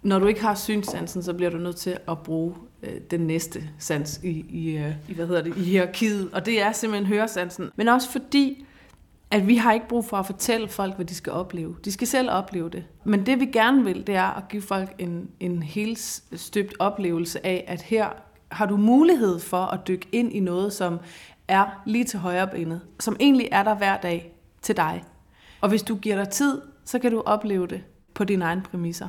når 0.01 0.19
du 0.19 0.27
ikke 0.27 0.41
har 0.41 0.56
synssansen, 0.56 1.23
så 1.23 1.34
bliver 1.34 1.51
du 1.51 1.58
nødt 1.58 1.75
til 1.75 1.97
at 2.08 2.19
bruge 2.19 2.56
øh, 2.84 3.01
den 3.12 3.19
næste 3.19 3.63
sans 3.79 4.19
i, 4.23 4.45
i, 4.49 4.77
øh, 4.77 4.91
i, 5.10 5.13
hvad 5.13 5.27
hedder 5.27 5.41
det, 5.41 5.58
i 5.58 5.63
hierarkiet. 5.63 6.29
Og 6.34 6.45
det 6.45 6.62
er 6.62 6.71
simpelthen 6.71 7.13
høresansen. 7.13 7.69
Men 7.75 7.88
også 7.88 8.10
fordi, 8.10 8.65
at 9.34 9.48
vi 9.48 9.56
har 9.56 9.74
ikke 9.74 9.88
brug 9.88 10.06
for 10.06 10.17
at 10.17 10.26
fortælle 10.26 10.67
folk, 10.67 10.96
hvad 10.96 11.06
de 11.06 11.15
skal 11.15 11.34
opleve. 11.34 11.76
De 11.86 11.91
skal 11.91 12.08
selv 12.08 12.30
opleve 12.32 12.69
det. 12.69 12.84
Men 13.04 13.26
det 13.26 13.39
vi 13.39 13.46
gerne 13.46 13.84
vil, 13.84 14.08
det 14.08 14.15
er 14.15 14.38
at 14.38 14.48
give 14.50 14.62
folk 14.62 14.96
en, 15.00 15.30
en 15.39 15.63
helt 15.63 16.22
støbt 16.36 16.74
oplevelse 16.80 17.46
af, 17.46 17.65
at 17.67 17.82
her 17.82 18.10
har 18.52 18.65
du 18.65 18.78
mulighed 18.78 19.39
for 19.39 19.58
at 19.58 19.88
dykke 19.88 20.08
ind 20.12 20.34
i 20.34 20.39
noget, 20.39 20.74
som 20.74 21.00
er 21.48 21.82
lige 21.86 22.04
til 22.04 22.19
højre 22.19 22.48
benet, 22.48 22.82
som 23.00 23.15
egentlig 23.19 23.50
er 23.52 23.63
der 23.63 23.76
hver 23.76 23.98
dag 23.98 24.34
til 24.62 24.78
dig. 24.78 25.04
Og 25.62 25.69
hvis 25.69 25.84
du 25.84 25.96
giver 25.96 26.15
dig 26.15 26.30
tid, 26.30 26.62
så 26.86 27.00
kan 27.00 27.12
du 27.12 27.24
opleve 27.26 27.67
det 27.67 27.84
på 28.13 28.24
dine 28.24 28.46
egne 28.46 28.62
præmisser. 28.62 29.08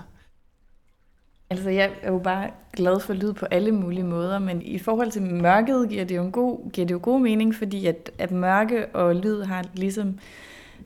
Altså, 1.50 1.70
jeg 1.70 1.92
er 2.02 2.12
jo 2.12 2.18
bare 2.18 2.50
glad 2.72 3.00
for 3.00 3.14
lyd 3.14 3.32
på 3.32 3.46
alle 3.46 3.72
mulige 3.72 4.04
måder, 4.04 4.38
men 4.38 4.62
i 4.62 4.78
forhold 4.78 5.10
til 5.10 5.22
mørket 5.22 5.88
giver 5.88 6.04
det 6.04 6.16
jo, 6.16 6.22
en 6.22 6.32
god, 6.32 6.70
giver 6.70 6.86
det 6.86 6.94
jo 6.94 7.00
god 7.02 7.20
mening, 7.20 7.54
fordi 7.54 7.86
at, 7.86 8.10
at 8.18 8.30
mørke 8.30 8.86
og 8.86 9.16
lyd 9.16 9.42
har 9.42 9.64
ligesom 9.74 10.18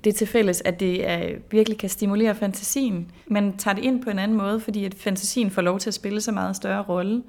det 0.04 0.14
til 0.14 0.26
fælles, 0.26 0.62
at 0.64 0.80
det 0.80 1.08
er, 1.08 1.28
virkelig 1.50 1.78
kan 1.78 1.88
stimulere 1.88 2.34
fantasien. 2.34 3.10
Man 3.26 3.56
tager 3.56 3.74
det 3.74 3.84
ind 3.84 4.02
på 4.02 4.10
en 4.10 4.18
anden 4.18 4.36
måde, 4.36 4.60
fordi 4.60 4.84
at 4.84 4.94
fantasien 4.94 5.50
får 5.50 5.62
lov 5.62 5.78
til 5.78 5.90
at 5.90 5.94
spille 5.94 6.20
så 6.20 6.32
meget 6.32 6.56
større 6.56 6.82
rolle. 6.82 7.22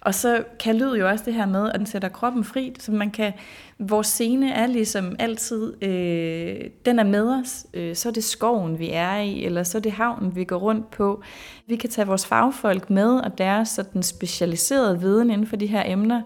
Og 0.00 0.14
så 0.14 0.44
kan 0.60 0.76
lyd 0.76 0.96
jo 0.96 1.08
også 1.08 1.24
det 1.24 1.34
her 1.34 1.46
med, 1.46 1.70
at 1.70 1.78
den 1.78 1.86
sætter 1.86 2.08
kroppen 2.08 2.44
fri, 2.44 2.72
så 2.78 2.92
man 2.92 3.10
kan, 3.10 3.32
vores 3.78 4.06
scene 4.06 4.52
er 4.52 4.66
ligesom 4.66 5.16
altid, 5.18 5.82
øh, 5.82 6.70
den 6.86 6.98
er 6.98 7.04
med 7.04 7.40
os, 7.42 7.66
øh, 7.74 7.96
så 7.96 8.08
er 8.08 8.12
det 8.12 8.24
skoven, 8.24 8.78
vi 8.78 8.90
er 8.92 9.16
i, 9.16 9.44
eller 9.44 9.62
så 9.62 9.78
er 9.78 9.82
det 9.82 9.92
havnen, 9.92 10.36
vi 10.36 10.44
går 10.44 10.56
rundt 10.56 10.90
på. 10.90 11.22
Vi 11.66 11.76
kan 11.76 11.90
tage 11.90 12.06
vores 12.06 12.26
fagfolk 12.26 12.90
med, 12.90 13.10
og 13.18 13.38
deres 13.38 13.68
sådan 13.68 14.02
specialiserede 14.02 15.00
viden 15.00 15.30
inden 15.30 15.46
for 15.46 15.56
de 15.56 15.66
her 15.66 15.82
emner, 15.86 16.22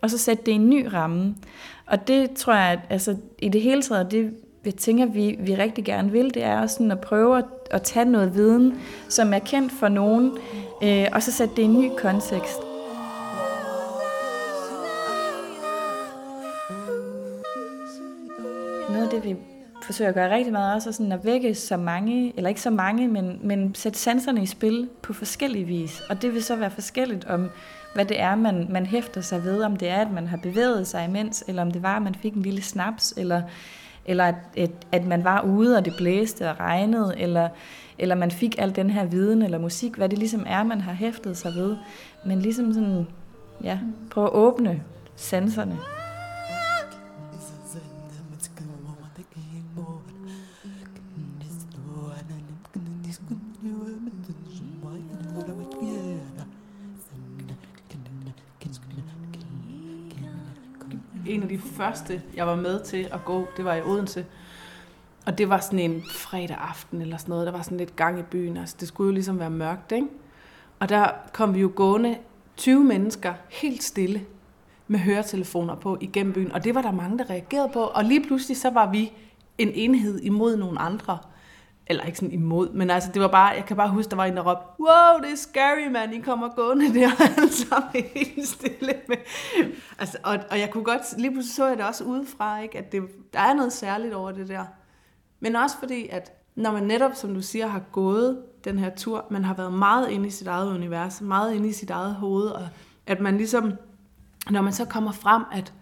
og 0.00 0.10
så 0.10 0.18
sætte 0.18 0.42
det 0.46 0.52
i 0.52 0.54
en 0.54 0.70
ny 0.70 0.86
ramme. 0.92 1.34
Og 1.86 2.08
det 2.08 2.30
tror 2.30 2.54
jeg, 2.54 2.72
at 2.72 2.78
altså, 2.90 3.16
i 3.38 3.48
det 3.48 3.62
hele 3.62 3.82
taget, 3.82 4.10
det 4.10 4.34
jeg 4.66 4.74
tænker, 4.74 5.06
vi, 5.06 5.36
vi 5.38 5.54
rigtig 5.54 5.84
gerne 5.84 6.12
vil, 6.12 6.34
det 6.34 6.42
er 6.42 6.66
sådan 6.66 6.90
at 6.90 7.00
prøve 7.00 7.38
at, 7.38 7.44
at 7.70 7.82
tage 7.82 8.04
noget 8.04 8.34
viden, 8.34 8.80
som 9.08 9.34
er 9.34 9.38
kendt 9.38 9.72
for 9.72 9.88
nogen, 9.88 10.32
øh, 10.82 11.06
og 11.12 11.22
så 11.22 11.32
sætte 11.32 11.56
det 11.56 11.62
i 11.62 11.64
en 11.64 11.80
ny 11.80 11.90
kontekst. 11.98 12.58
Noget 18.88 19.04
af 19.04 19.10
det, 19.10 19.24
vi 19.24 19.36
forsøger 19.82 20.08
at 20.08 20.14
gøre 20.14 20.34
rigtig 20.34 20.52
meget, 20.52 20.74
også 20.74 20.88
er 20.88 20.92
sådan 20.92 21.12
at 21.12 21.24
vække 21.24 21.54
så 21.54 21.76
mange, 21.76 22.32
eller 22.36 22.48
ikke 22.48 22.60
så 22.60 22.70
mange, 22.70 23.08
men, 23.08 23.38
men 23.42 23.74
sætte 23.74 23.98
sanserne 23.98 24.42
i 24.42 24.46
spil 24.46 24.88
på 25.02 25.12
forskellige 25.12 25.64
vis. 25.64 26.02
Og 26.08 26.22
det 26.22 26.34
vil 26.34 26.42
så 26.42 26.56
være 26.56 26.70
forskelligt 26.70 27.24
om, 27.24 27.50
hvad 27.94 28.04
det 28.04 28.20
er, 28.20 28.34
man, 28.34 28.66
man 28.70 28.86
hæfter 28.86 29.20
sig 29.20 29.44
ved, 29.44 29.62
om 29.62 29.76
det 29.76 29.88
er, 29.88 30.00
at 30.00 30.12
man 30.12 30.26
har 30.26 30.36
bevæget 30.36 30.86
sig 30.86 31.04
imens, 31.04 31.44
eller 31.48 31.62
om 31.62 31.70
det 31.70 31.82
var, 31.82 31.96
at 31.96 32.02
man 32.02 32.14
fik 32.14 32.34
en 32.34 32.42
lille 32.42 32.62
snaps, 32.62 33.14
eller, 33.16 33.42
eller 34.06 34.24
at, 34.24 34.34
at, 34.56 34.70
at 34.92 35.04
man 35.06 35.24
var 35.24 35.42
ude, 35.42 35.76
og 35.76 35.84
det 35.84 35.94
blæste 35.98 36.50
og 36.50 36.60
regnede, 36.60 37.14
eller, 37.18 37.48
eller 37.98 38.14
man 38.14 38.30
fik 38.30 38.54
al 38.58 38.76
den 38.76 38.90
her 38.90 39.04
viden 39.04 39.42
eller 39.42 39.58
musik, 39.58 39.94
hvad 39.94 40.08
det 40.08 40.18
ligesom 40.18 40.44
er, 40.46 40.62
man 40.62 40.80
har 40.80 40.92
hæftet 40.92 41.36
sig 41.36 41.54
ved. 41.54 41.76
Men 42.24 42.40
ligesom 42.40 42.72
sådan, 42.72 43.06
ja, 43.62 43.78
prøve 44.10 44.26
at 44.26 44.32
åbne 44.32 44.82
sanserne. 45.16 45.78
En 61.28 61.42
af 61.42 61.48
de 61.48 61.58
første, 61.58 62.22
jeg 62.34 62.46
var 62.46 62.56
med 62.56 62.84
til 62.84 63.08
at 63.12 63.24
gå, 63.24 63.48
det 63.56 63.64
var 63.64 63.74
i 63.74 63.82
Odense. 63.82 64.26
Og 65.26 65.38
det 65.38 65.48
var 65.48 65.58
sådan 65.58 65.78
en 65.78 66.02
fredag 66.10 66.56
aften 66.56 67.00
eller 67.00 67.16
sådan 67.16 67.30
noget. 67.30 67.46
Der 67.46 67.52
var 67.52 67.62
sådan 67.62 67.78
lidt 67.78 67.96
gang 67.96 68.18
i 68.18 68.22
byen. 68.22 68.56
Altså, 68.56 68.76
det 68.80 68.88
skulle 68.88 69.08
jo 69.08 69.12
ligesom 69.12 69.38
være 69.38 69.50
mørkt, 69.50 69.92
ikke? 69.92 70.06
Og 70.80 70.88
der 70.88 71.10
kom 71.32 71.54
vi 71.54 71.60
jo 71.60 71.72
gående 71.74 72.18
20 72.56 72.84
mennesker 72.84 73.34
helt 73.48 73.82
stille 73.82 74.24
med 74.88 74.98
høretelefoner 74.98 75.74
på 75.74 75.98
igennem 76.00 76.32
byen. 76.32 76.52
Og 76.52 76.64
det 76.64 76.74
var 76.74 76.82
der 76.82 76.92
mange, 76.92 77.18
der 77.18 77.30
reagerede 77.30 77.70
på. 77.72 77.80
Og 77.80 78.04
lige 78.04 78.24
pludselig 78.24 78.56
så 78.56 78.70
var 78.70 78.90
vi 78.90 79.12
en 79.58 79.70
enhed 79.74 80.20
imod 80.20 80.56
nogle 80.56 80.78
andre 80.78 81.18
eller 81.86 82.04
ikke 82.04 82.18
sådan 82.18 82.32
imod, 82.32 82.72
men 82.72 82.90
altså 82.90 83.10
det 83.14 83.22
var 83.22 83.28
bare, 83.28 83.46
jeg 83.46 83.64
kan 83.64 83.76
bare 83.76 83.88
huske, 83.88 84.10
der 84.10 84.16
var 84.16 84.24
en, 84.24 84.36
der 84.36 84.42
råbte, 84.42 84.64
wow, 84.80 85.20
det 85.22 85.32
er 85.32 85.36
scary, 85.36 85.90
man, 85.92 86.12
I 86.14 86.20
kommer 86.20 86.48
gående 86.48 86.94
der, 86.94 87.10
alle 87.36 87.52
sammen 87.52 88.04
helt 88.14 88.48
stille 88.48 88.94
med. 89.08 89.16
Altså, 89.98 90.18
og, 90.22 90.38
og 90.50 90.58
jeg 90.58 90.70
kunne 90.70 90.84
godt, 90.84 91.18
lige 91.18 91.30
pludselig 91.30 91.54
så 91.54 91.66
jeg 91.66 91.76
det 91.76 91.86
også 91.86 92.04
udefra, 92.04 92.60
ikke, 92.60 92.78
at 92.78 92.92
det, 92.92 93.02
der 93.32 93.40
er 93.40 93.54
noget 93.54 93.72
særligt 93.72 94.14
over 94.14 94.32
det 94.32 94.48
der. 94.48 94.64
Men 95.40 95.56
også 95.56 95.78
fordi, 95.78 96.08
at 96.08 96.32
når 96.56 96.72
man 96.72 96.82
netop, 96.82 97.14
som 97.14 97.34
du 97.34 97.42
siger, 97.42 97.66
har 97.66 97.82
gået 97.92 98.42
den 98.64 98.78
her 98.78 98.90
tur, 98.90 99.26
man 99.30 99.44
har 99.44 99.54
været 99.54 99.72
meget 99.72 100.10
inde 100.10 100.26
i 100.26 100.30
sit 100.30 100.46
eget 100.46 100.74
univers, 100.74 101.20
meget 101.20 101.54
inde 101.54 101.68
i 101.68 101.72
sit 101.72 101.90
eget 101.90 102.14
hoved, 102.14 102.46
og 102.46 102.68
at 103.06 103.20
man 103.20 103.36
ligesom, 103.36 103.72
når 104.50 104.62
man 104.62 104.72
så 104.72 104.84
kommer 104.84 105.12
frem, 105.12 105.42
at 105.52 105.72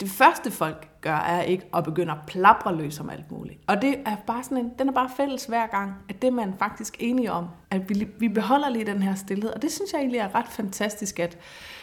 det 0.00 0.10
første 0.10 0.50
folk 0.50 0.88
gør, 1.00 1.14
er 1.16 1.42
ikke 1.42 1.64
at 1.74 1.84
begynde 1.84 2.12
at 2.12 2.18
plapre 2.26 2.76
løs 2.76 3.00
om 3.00 3.10
alt 3.10 3.30
muligt. 3.30 3.60
Og 3.66 3.82
det 3.82 3.94
er 4.06 4.16
bare 4.26 4.42
sådan 4.42 4.58
en, 4.58 4.72
den 4.78 4.88
er 4.88 4.92
bare 4.92 5.10
fælles 5.16 5.44
hver 5.44 5.66
gang, 5.66 5.94
at 6.08 6.22
det 6.22 6.28
er 6.28 6.32
man 6.32 6.54
faktisk 6.58 6.96
enige 6.98 7.32
om, 7.32 7.46
at 7.70 7.88
vi, 7.88 8.08
vi 8.18 8.28
beholder 8.28 8.68
lige 8.68 8.86
den 8.86 9.02
her 9.02 9.14
stillhed. 9.14 9.50
Og 9.50 9.62
det 9.62 9.72
synes 9.72 9.92
jeg 9.92 9.98
egentlig 9.98 10.18
er 10.18 10.34
ret 10.34 10.48
fantastisk, 10.48 11.18
at, 11.18 11.38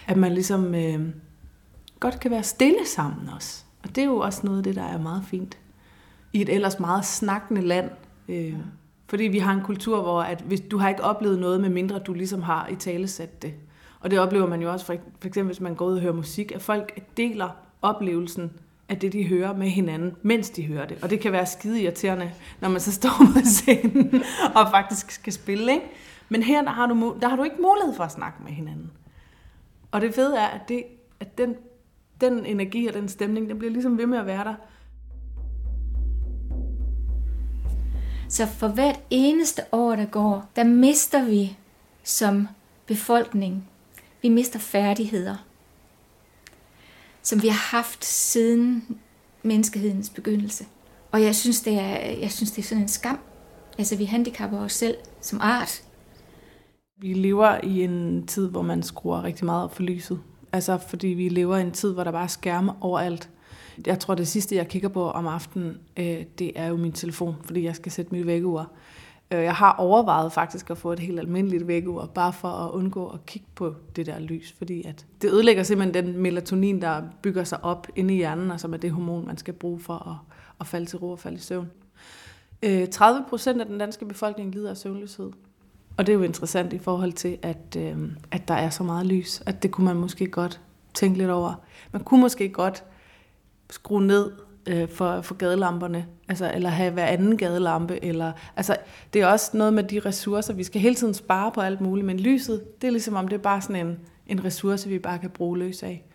at 0.07 0.17
man 0.17 0.31
ligesom 0.31 0.75
øh, 0.75 1.09
godt 1.99 2.19
kan 2.19 2.31
være 2.31 2.43
stille 2.43 2.85
sammen 2.85 3.29
også. 3.35 3.63
Og 3.83 3.95
det 3.95 4.01
er 4.01 4.05
jo 4.05 4.17
også 4.17 4.41
noget 4.43 4.57
af 4.57 4.63
det, 4.63 4.75
der 4.75 4.83
er 4.83 4.97
meget 4.97 5.23
fint. 5.27 5.57
I 6.33 6.41
et 6.41 6.49
ellers 6.49 6.79
meget 6.79 7.05
snakkende 7.05 7.61
land. 7.61 7.89
Øh, 8.27 8.53
fordi 9.07 9.23
vi 9.23 9.39
har 9.39 9.53
en 9.53 9.61
kultur, 9.61 10.01
hvor 10.01 10.21
at 10.21 10.41
hvis 10.41 10.61
du 10.61 10.77
har 10.77 10.89
ikke 10.89 11.03
oplevet 11.03 11.39
noget, 11.39 11.61
med 11.61 11.69
mindre 11.69 11.99
du 11.99 12.13
ligesom 12.13 12.41
har 12.41 12.67
i 12.67 12.75
tale 12.75 13.07
sat 13.07 13.41
det. 13.41 13.53
Og 13.99 14.11
det 14.11 14.19
oplever 14.19 14.47
man 14.47 14.61
jo 14.61 14.71
også, 14.71 14.85
for, 14.85 14.95
for 15.19 15.27
eksempel 15.27 15.53
hvis 15.53 15.61
man 15.61 15.75
går 15.75 15.85
ud 15.85 15.95
og 15.95 16.01
hører 16.01 16.13
musik, 16.13 16.51
at 16.51 16.61
folk 16.61 16.99
deler 17.17 17.64
oplevelsen 17.85 18.51
af 18.89 18.99
det, 18.99 19.13
de 19.13 19.27
hører 19.27 19.55
med 19.55 19.69
hinanden, 19.69 20.15
mens 20.21 20.49
de 20.49 20.65
hører 20.65 20.87
det. 20.87 20.97
Og 21.01 21.09
det 21.09 21.19
kan 21.19 21.31
være 21.31 21.45
skide 21.45 21.81
irriterende, 21.81 22.31
når 22.61 22.69
man 22.69 22.81
så 22.81 22.91
står 22.91 23.09
på 23.33 23.39
scenen 23.43 24.23
og 24.55 24.71
faktisk 24.71 25.11
skal 25.11 25.33
spille. 25.33 25.71
Ikke? 25.71 25.85
Men 26.29 26.43
her 26.43 26.61
der 26.61 26.71
har, 26.71 26.87
du, 26.87 27.17
der 27.21 27.27
har 27.27 27.35
du 27.35 27.43
ikke 27.43 27.55
mulighed 27.61 27.95
for 27.95 28.03
at 28.03 28.11
snakke 28.11 28.43
med 28.43 28.51
hinanden. 28.51 28.91
Og 29.91 30.01
det 30.01 30.15
fede 30.15 30.37
er, 30.37 30.47
at, 30.47 30.69
det, 30.69 30.83
at 31.19 31.37
den, 31.37 31.55
den 32.21 32.45
energi 32.45 32.87
og 32.87 32.93
den 32.93 33.07
stemning, 33.07 33.49
den 33.49 33.59
bliver 33.59 33.71
ligesom 33.71 33.97
ved 33.97 34.05
med 34.05 34.17
at 34.17 34.25
være 34.25 34.43
der. 34.43 34.55
Så 38.29 38.47
for 38.47 38.67
hvert 38.67 38.99
eneste 39.09 39.61
år, 39.71 39.95
der 39.95 40.05
går, 40.05 40.49
der 40.55 40.63
mister 40.63 41.25
vi 41.25 41.57
som 42.03 42.47
befolkning, 42.85 43.67
vi 44.21 44.29
mister 44.29 44.59
færdigheder 44.59 45.35
som 47.25 47.41
vi 47.41 47.47
har 47.47 47.77
haft 47.77 48.05
siden 48.05 48.97
menneskehedens 49.43 50.09
begyndelse. 50.09 50.65
Og 51.11 51.21
jeg 51.21 51.35
synes, 51.35 51.61
det 51.61 51.73
er, 51.73 51.97
jeg 51.97 52.31
synes, 52.31 52.51
det 52.51 52.61
er 52.61 52.67
sådan 52.67 52.81
en 52.81 52.87
skam. 52.87 53.19
Altså, 53.77 53.95
vi 53.95 54.05
handicapper 54.05 54.59
os 54.59 54.73
selv 54.73 54.95
som 55.21 55.39
art. 55.41 55.83
Vi 56.97 57.13
lever 57.13 57.59
i 57.63 57.83
en 57.83 58.27
tid, 58.27 58.49
hvor 58.49 58.61
man 58.61 58.83
skruer 58.83 59.23
rigtig 59.23 59.45
meget 59.45 59.63
op 59.63 59.75
for 59.75 59.83
lyset. 59.83 60.19
Altså, 60.51 60.77
fordi 60.89 61.07
vi 61.07 61.29
lever 61.29 61.57
i 61.57 61.61
en 61.61 61.71
tid, 61.71 61.93
hvor 61.93 62.03
der 62.03 62.11
bare 62.11 62.23
er 62.23 62.27
skærme 62.27 62.73
overalt. 62.81 63.29
Jeg 63.85 63.99
tror, 63.99 64.15
det 64.15 64.27
sidste, 64.27 64.55
jeg 64.55 64.67
kigger 64.67 64.89
på 64.89 65.09
om 65.09 65.27
aftenen, 65.27 65.77
øh, 65.97 66.23
det 66.39 66.51
er 66.55 66.67
jo 66.67 66.77
min 66.77 66.91
telefon, 66.91 67.35
fordi 67.43 67.63
jeg 67.63 67.75
skal 67.75 67.91
sætte 67.91 68.11
mit 68.11 68.25
vækkeur. 68.25 68.71
Øh, 69.31 69.43
jeg 69.43 69.55
har 69.55 69.71
overvejet 69.71 70.31
faktisk 70.31 70.69
at 70.69 70.77
få 70.77 70.91
et 70.91 70.99
helt 70.99 71.19
almindeligt 71.19 71.67
vækkeur, 71.67 72.05
bare 72.05 72.33
for 72.33 72.47
at 72.47 72.71
undgå 72.71 73.07
at 73.07 73.25
kigge 73.25 73.47
på 73.55 73.75
det 73.95 74.05
der 74.05 74.19
lys, 74.19 74.55
fordi 74.57 74.83
at 74.83 75.05
det 75.21 75.31
ødelægger 75.31 75.63
simpelthen 75.63 76.05
den 76.05 76.21
melatonin, 76.21 76.81
der 76.81 77.01
bygger 77.21 77.43
sig 77.43 77.63
op 77.63 77.87
inde 77.95 78.13
i 78.13 78.17
hjernen, 78.17 78.51
og 78.51 78.59
som 78.59 78.73
er 78.73 78.77
det 78.77 78.91
hormon, 78.91 79.25
man 79.25 79.37
skal 79.37 79.53
bruge 79.53 79.79
for 79.79 80.07
at, 80.09 80.35
at 80.59 80.67
falde 80.67 80.85
til 80.85 80.99
ro 80.99 81.11
og 81.11 81.19
falde 81.19 81.37
i 81.37 81.39
søvn. 81.39 81.71
Øh, 82.63 82.87
30 82.87 83.25
procent 83.29 83.61
af 83.61 83.67
den 83.67 83.77
danske 83.77 84.05
befolkning 84.05 84.51
lider 84.51 84.69
af 84.69 84.77
søvnløshed. 84.77 85.31
Og 85.97 86.07
det 86.07 86.13
er 86.13 86.17
jo 86.17 86.23
interessant 86.23 86.73
i 86.73 86.77
forhold 86.77 87.13
til, 87.13 87.37
at, 87.41 87.77
øh, 87.77 87.97
at 88.31 88.47
der 88.47 88.53
er 88.53 88.69
så 88.69 88.83
meget 88.83 89.05
lys, 89.05 89.41
at 89.45 89.63
det 89.63 89.71
kunne 89.71 89.85
man 89.85 89.95
måske 89.95 90.27
godt 90.27 90.61
tænke 90.93 91.17
lidt 91.17 91.29
over. 91.29 91.53
Man 91.91 92.03
kunne 92.03 92.21
måske 92.21 92.49
godt 92.49 92.83
skrue 93.69 94.07
ned 94.07 94.31
øh, 94.67 94.89
for, 94.89 95.21
for 95.21 95.35
gadelamperne, 95.35 96.05
altså, 96.29 96.51
eller 96.53 96.69
have 96.69 96.91
hver 96.91 97.05
anden 97.05 97.37
gadelampe. 97.37 98.03
Eller, 98.03 98.31
altså, 98.55 98.77
det 99.13 99.21
er 99.21 99.27
også 99.27 99.57
noget 99.57 99.73
med 99.73 99.83
de 99.83 99.99
ressourcer. 99.99 100.53
Vi 100.53 100.63
skal 100.63 100.81
hele 100.81 100.95
tiden 100.95 101.13
spare 101.13 101.51
på 101.51 101.61
alt 101.61 101.81
muligt, 101.81 102.05
men 102.05 102.19
lyset, 102.19 102.81
det 102.81 102.87
er 102.87 102.91
ligesom 102.91 103.15
om 103.15 103.27
det 103.27 103.35
er 103.37 103.41
bare 103.41 103.61
sådan 103.61 103.87
en, 103.87 103.99
en 104.27 104.45
ressource, 104.45 104.89
vi 104.89 104.99
bare 104.99 105.19
kan 105.19 105.29
bruge 105.29 105.57
løs 105.57 105.83
af. 105.83 106.05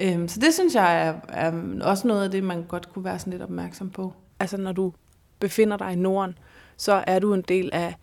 Øhm, 0.00 0.28
så 0.28 0.40
det 0.40 0.54
synes 0.54 0.74
jeg 0.74 1.06
er, 1.06 1.14
er 1.28 1.52
også 1.82 2.08
noget 2.08 2.24
af 2.24 2.30
det, 2.30 2.44
man 2.44 2.62
godt 2.62 2.92
kunne 2.92 3.04
være 3.04 3.18
sådan 3.18 3.30
lidt 3.30 3.42
opmærksom 3.42 3.90
på. 3.90 4.12
Altså 4.40 4.56
når 4.56 4.72
du 4.72 4.92
befinder 5.38 5.76
dig 5.76 5.92
i 5.92 5.96
Norden, 5.96 6.38
så 6.76 7.04
er 7.06 7.18
du 7.18 7.34
en 7.34 7.42
del 7.42 7.70
af, 7.72 7.94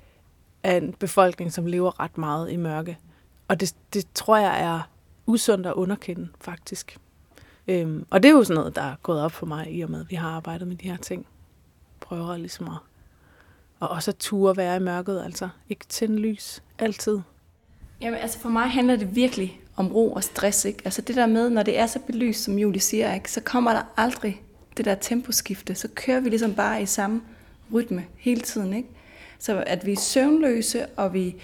af 0.63 0.77
en 0.77 0.93
befolkning, 0.93 1.53
som 1.53 1.65
lever 1.65 1.99
ret 1.99 2.17
meget 2.17 2.51
i 2.51 2.55
mørke. 2.55 2.97
Og 3.47 3.59
det, 3.59 3.75
det 3.93 4.07
tror 4.13 4.37
jeg 4.37 4.63
er 4.63 4.89
usundt 5.25 5.67
at 5.67 5.73
underkende, 5.73 6.27
faktisk. 6.41 6.97
Øhm, 7.67 8.05
og 8.09 8.23
det 8.23 8.29
er 8.29 8.33
jo 8.33 8.43
sådan 8.43 8.55
noget, 8.55 8.75
der 8.75 8.81
er 8.81 8.95
gået 9.03 9.21
op 9.21 9.31
for 9.31 9.45
mig, 9.45 9.75
i 9.75 9.81
og 9.81 9.91
med, 9.91 9.99
at 9.99 10.09
vi 10.09 10.15
har 10.15 10.29
arbejdet 10.29 10.67
med 10.67 10.75
de 10.75 10.89
her 10.89 10.97
ting. 10.97 11.25
Prøver 11.99 12.37
ligesom 12.37 12.67
at, 12.67 12.77
og 13.79 13.89
også 13.89 14.11
at 14.11 14.17
ture 14.17 14.57
være 14.57 14.75
i 14.75 14.79
mørket, 14.79 15.21
altså 15.23 15.49
ikke 15.69 15.85
tænde 15.89 16.17
lys, 16.17 16.63
altid. 16.79 17.19
Jamen, 18.01 18.19
altså 18.19 18.39
for 18.39 18.49
mig 18.49 18.69
handler 18.69 18.95
det 18.95 19.15
virkelig 19.15 19.61
om 19.75 19.87
ro 19.91 20.13
og 20.13 20.23
stress, 20.23 20.65
ikke? 20.65 20.81
Altså 20.85 21.01
det 21.01 21.15
der 21.15 21.25
med, 21.25 21.49
når 21.49 21.63
det 21.63 21.79
er 21.79 21.87
så 21.87 21.99
belyst, 21.99 22.43
som 22.43 22.59
Julie 22.59 22.81
siger, 22.81 23.13
ikke? 23.13 23.31
så 23.31 23.41
kommer 23.41 23.73
der 23.73 23.81
aldrig 23.97 24.41
det 24.77 24.85
der 24.85 24.95
temposkifte. 24.95 25.75
Så 25.75 25.87
kører 25.95 26.19
vi 26.19 26.29
ligesom 26.29 26.55
bare 26.55 26.81
i 26.81 26.85
samme 26.85 27.21
rytme 27.73 28.05
hele 28.17 28.41
tiden, 28.41 28.73
ikke? 28.73 28.89
Så 29.39 29.63
at 29.67 29.85
vi 29.85 29.91
er 29.91 29.99
søvnløse, 29.99 30.85
og 30.85 31.13
vi 31.13 31.35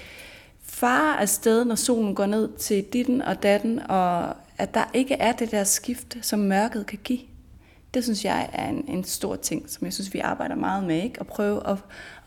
farer 0.61 1.17
afsted, 1.17 1.65
når 1.65 1.75
solen 1.75 2.15
går 2.15 2.25
ned 2.25 2.49
til 2.57 2.83
ditten 2.83 3.21
og 3.21 3.43
datten, 3.43 3.79
og 3.79 4.35
at 4.57 4.73
der 4.73 4.83
ikke 4.93 5.13
er 5.13 5.31
det 5.31 5.51
der 5.51 5.63
skift, 5.63 6.17
som 6.21 6.39
mørket 6.39 6.85
kan 6.85 6.99
give. 7.03 7.19
Det 7.93 8.03
synes 8.03 8.25
jeg 8.25 8.49
er 8.53 8.69
en, 8.69 8.85
en 8.87 9.03
stor 9.03 9.35
ting, 9.35 9.69
som 9.69 9.85
jeg 9.85 9.93
synes, 9.93 10.13
vi 10.13 10.19
arbejder 10.19 10.55
meget 10.55 10.83
med. 10.83 11.03
Ikke? 11.03 11.19
At 11.19 11.27
prøve 11.27 11.69
at, 11.69 11.77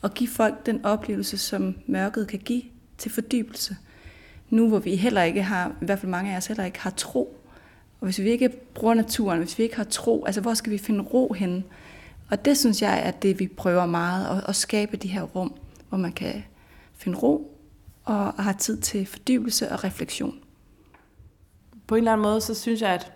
at 0.04 0.14
give 0.14 0.28
folk 0.28 0.66
den 0.66 0.84
oplevelse, 0.84 1.38
som 1.38 1.74
mørket 1.86 2.28
kan 2.28 2.38
give 2.38 2.62
til 2.98 3.10
fordybelse. 3.10 3.76
Nu 4.50 4.68
hvor 4.68 4.78
vi 4.78 4.96
heller 4.96 5.22
ikke 5.22 5.42
har, 5.42 5.68
i 5.82 5.84
hvert 5.84 5.98
fald 5.98 6.10
mange 6.10 6.32
af 6.32 6.36
os 6.36 6.46
heller 6.46 6.64
ikke 6.64 6.80
har 6.80 6.90
tro. 6.90 7.36
Og 8.00 8.04
hvis 8.04 8.18
vi 8.18 8.30
ikke 8.30 8.48
bruger 8.48 8.94
naturen, 8.94 9.38
hvis 9.38 9.58
vi 9.58 9.62
ikke 9.62 9.76
har 9.76 9.84
tro, 9.84 10.24
altså 10.24 10.40
hvor 10.40 10.54
skal 10.54 10.72
vi 10.72 10.78
finde 10.78 11.04
ro 11.04 11.32
henne? 11.32 11.62
Og 12.30 12.44
det 12.44 12.58
synes 12.58 12.82
jeg 12.82 13.06
er 13.06 13.10
det, 13.10 13.38
vi 13.38 13.46
prøver 13.46 13.86
meget, 13.86 14.36
at, 14.36 14.48
at 14.48 14.56
skabe 14.56 14.96
de 14.96 15.08
her 15.08 15.22
rum, 15.22 15.54
hvor 15.88 15.98
man 15.98 16.12
kan 16.12 16.44
finde 16.94 17.18
ro 17.18 17.58
og, 18.04 18.24
og 18.24 18.44
har 18.44 18.52
tid 18.52 18.76
til 18.76 19.06
fordybelse 19.06 19.72
og 19.72 19.84
refleksion. 19.84 20.38
På 21.90 21.94
en 21.94 21.98
eller 21.98 22.12
anden 22.12 22.22
måde, 22.22 22.40
så 22.40 22.54
synes 22.54 22.82
jeg, 22.82 22.90
at 22.90 23.12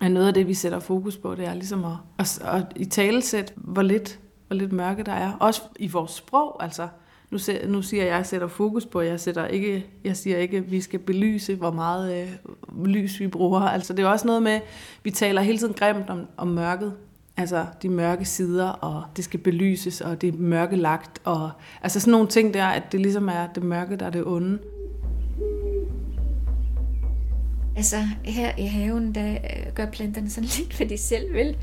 at 0.00 0.10
noget 0.10 0.26
af 0.26 0.34
det, 0.34 0.48
vi 0.48 0.54
sætter 0.54 0.78
fokus 0.78 1.16
på, 1.16 1.34
det 1.34 1.46
er 1.46 1.54
ligesom 1.54 1.84
at, 1.84 1.92
at, 2.18 2.42
at 2.44 2.64
i 2.76 2.84
talesæt, 2.84 3.52
hvor 3.56 3.82
lidt, 3.82 4.18
hvor 4.46 4.56
lidt 4.56 4.72
mørke 4.72 5.02
der 5.02 5.12
er. 5.12 5.32
Også 5.40 5.62
i 5.78 5.88
vores 5.88 6.10
sprog, 6.10 6.62
altså. 6.62 6.88
Nu, 7.30 7.38
nu 7.68 7.82
siger 7.82 8.02
jeg, 8.02 8.12
at 8.12 8.16
jeg 8.16 8.26
sætter 8.26 8.48
fokus 8.48 8.86
på, 8.86 9.00
jeg, 9.00 9.20
sætter 9.20 9.46
ikke, 9.46 9.86
jeg 10.04 10.16
siger 10.16 10.38
ikke, 10.38 10.56
at 10.56 10.70
vi 10.70 10.80
skal 10.80 10.98
belyse, 10.98 11.54
hvor 11.54 11.70
meget 11.70 12.22
øh, 12.22 12.86
lys 12.86 13.20
vi 13.20 13.26
bruger. 13.26 13.60
Altså, 13.60 13.92
det 13.92 14.02
er 14.02 14.08
også 14.08 14.26
noget 14.26 14.42
med, 14.42 14.60
vi 15.02 15.10
taler 15.10 15.42
hele 15.42 15.58
tiden 15.58 15.74
grimt 15.74 16.10
om, 16.10 16.26
om 16.36 16.48
mørket. 16.48 16.92
Altså 17.36 17.66
de 17.82 17.88
mørke 17.88 18.24
sider, 18.24 18.68
og 18.68 19.04
det 19.16 19.24
skal 19.24 19.40
belyses, 19.40 20.00
og 20.00 20.20
det 20.20 20.34
er 20.34 20.38
mørkelagt. 20.38 21.20
Og, 21.24 21.50
altså 21.82 22.00
sådan 22.00 22.12
nogle 22.12 22.28
ting 22.28 22.54
der, 22.54 22.66
at 22.66 22.92
det 22.92 23.00
ligesom 23.00 23.28
er 23.28 23.46
det 23.54 23.62
mørke, 23.62 23.96
der 23.96 24.06
er 24.06 24.10
det 24.10 24.24
onde. 24.24 24.58
Altså 27.76 27.96
her 28.24 28.52
i 28.58 28.66
haven, 28.66 29.14
der 29.14 29.32
øh, 29.32 29.72
gør 29.74 29.86
planterne 29.86 30.30
sådan 30.30 30.48
lidt, 30.58 30.76
hvad 30.76 30.86
de 30.86 30.98
selv 30.98 31.34
vil. 31.34 31.56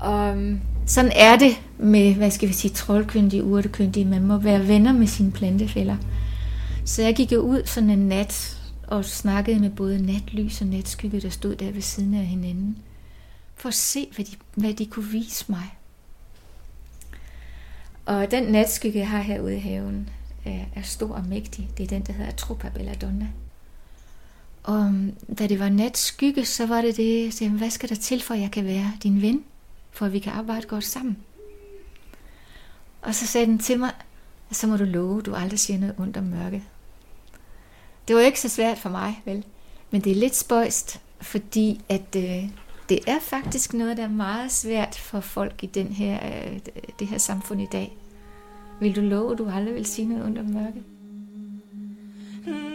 Og 0.00 0.36
øhm, 0.36 0.60
sådan 0.86 1.12
er 1.14 1.38
det 1.38 1.62
med, 1.78 2.14
hvad 2.14 2.30
skal 2.30 2.48
vi 2.48 2.54
sige, 2.54 2.74
troldkyndige, 2.74 3.44
urtekyndige. 3.44 4.04
Man 4.04 4.26
må 4.26 4.38
være 4.38 4.68
venner 4.68 4.92
med 4.92 5.06
sine 5.06 5.32
plantefælder. 5.32 5.96
Så 6.84 7.02
jeg 7.02 7.16
gik 7.16 7.32
ud 7.32 7.62
sådan 7.64 7.90
en 7.90 8.08
nat 8.08 8.60
og 8.86 9.04
snakkede 9.04 9.60
med 9.60 9.70
både 9.70 10.06
natlys 10.06 10.60
og 10.60 10.66
natskygge, 10.66 11.20
der 11.20 11.28
stod 11.28 11.56
der 11.56 11.72
ved 11.72 11.82
siden 11.82 12.14
af 12.14 12.26
hinanden. 12.26 12.78
For 13.54 13.68
at 13.68 13.74
se, 13.74 14.08
hvad 14.14 14.24
de, 14.24 14.32
hvad 14.54 14.74
de 14.74 14.86
kunne 14.86 15.10
vise 15.10 15.44
mig. 15.48 15.74
Og 18.06 18.30
den 18.30 18.44
natskygge, 18.44 18.98
jeg 18.98 19.08
har 19.08 19.22
herude 19.22 19.56
i 19.56 19.60
haven, 19.60 20.08
er, 20.44 20.64
er 20.74 20.82
stor 20.82 21.14
og 21.14 21.24
mægtig. 21.24 21.70
Det 21.76 21.82
er 21.84 21.88
den, 21.88 22.02
der 22.02 22.12
hedder 22.12 22.32
Atropa 22.32 22.68
Belladonna. 22.68 23.28
Og 24.62 24.80
øhm, 24.80 25.14
da 25.38 25.46
det 25.46 25.58
var 25.58 25.68
nat 25.68 25.98
skygge, 25.98 26.44
så 26.44 26.66
var 26.66 26.82
det 26.82 26.96
det, 26.96 27.24
jeg 27.24 27.32
sagde, 27.32 27.52
hvad 27.52 27.70
skal 27.70 27.88
der 27.88 27.94
til 27.94 28.22
for, 28.22 28.34
at 28.34 28.40
jeg 28.40 28.50
kan 28.50 28.64
være 28.64 28.92
din 29.02 29.22
ven? 29.22 29.44
For 29.90 30.06
at 30.06 30.12
vi 30.12 30.18
kan 30.18 30.32
arbejde 30.32 30.66
godt 30.66 30.84
sammen. 30.84 31.16
Og 33.02 33.14
så 33.14 33.26
sagde 33.26 33.46
den 33.46 33.58
til 33.58 33.78
mig, 33.78 33.90
så 34.50 34.66
må 34.66 34.76
du 34.76 34.84
love, 34.84 35.22
du 35.22 35.34
aldrig 35.34 35.58
siger 35.58 35.78
noget 35.78 35.94
ondt 35.98 36.16
om 36.16 36.24
mørket. 36.24 36.62
Det 38.08 38.16
var 38.16 38.22
ikke 38.22 38.40
så 38.40 38.48
svært 38.48 38.78
for 38.78 38.88
mig, 38.88 39.22
vel? 39.24 39.44
Men 39.90 40.00
det 40.00 40.12
er 40.12 40.16
lidt 40.16 40.36
spøjst, 40.36 41.00
fordi 41.20 41.80
at 41.88 42.16
øh, 42.16 42.50
det 42.88 42.98
er 43.06 43.18
faktisk 43.20 43.74
noget, 43.74 43.96
der 43.96 44.02
er 44.02 44.08
meget 44.08 44.52
svært 44.52 44.94
for 44.94 45.20
folk 45.20 45.62
i 45.62 45.66
den 45.66 45.86
her, 45.86 46.18
øh, 46.26 46.58
det 46.98 47.06
her 47.06 47.18
samfund 47.18 47.62
i 47.62 47.68
dag. 47.72 47.96
Vil 48.80 48.96
du 48.96 49.00
love, 49.00 49.32
at 49.32 49.38
du 49.38 49.48
aldrig 49.48 49.74
vil 49.74 49.86
sige 49.86 50.08
noget 50.08 50.24
ondt 50.24 50.38
om 50.38 50.44
mørket? 50.44 50.84
Hmm. 52.44 52.69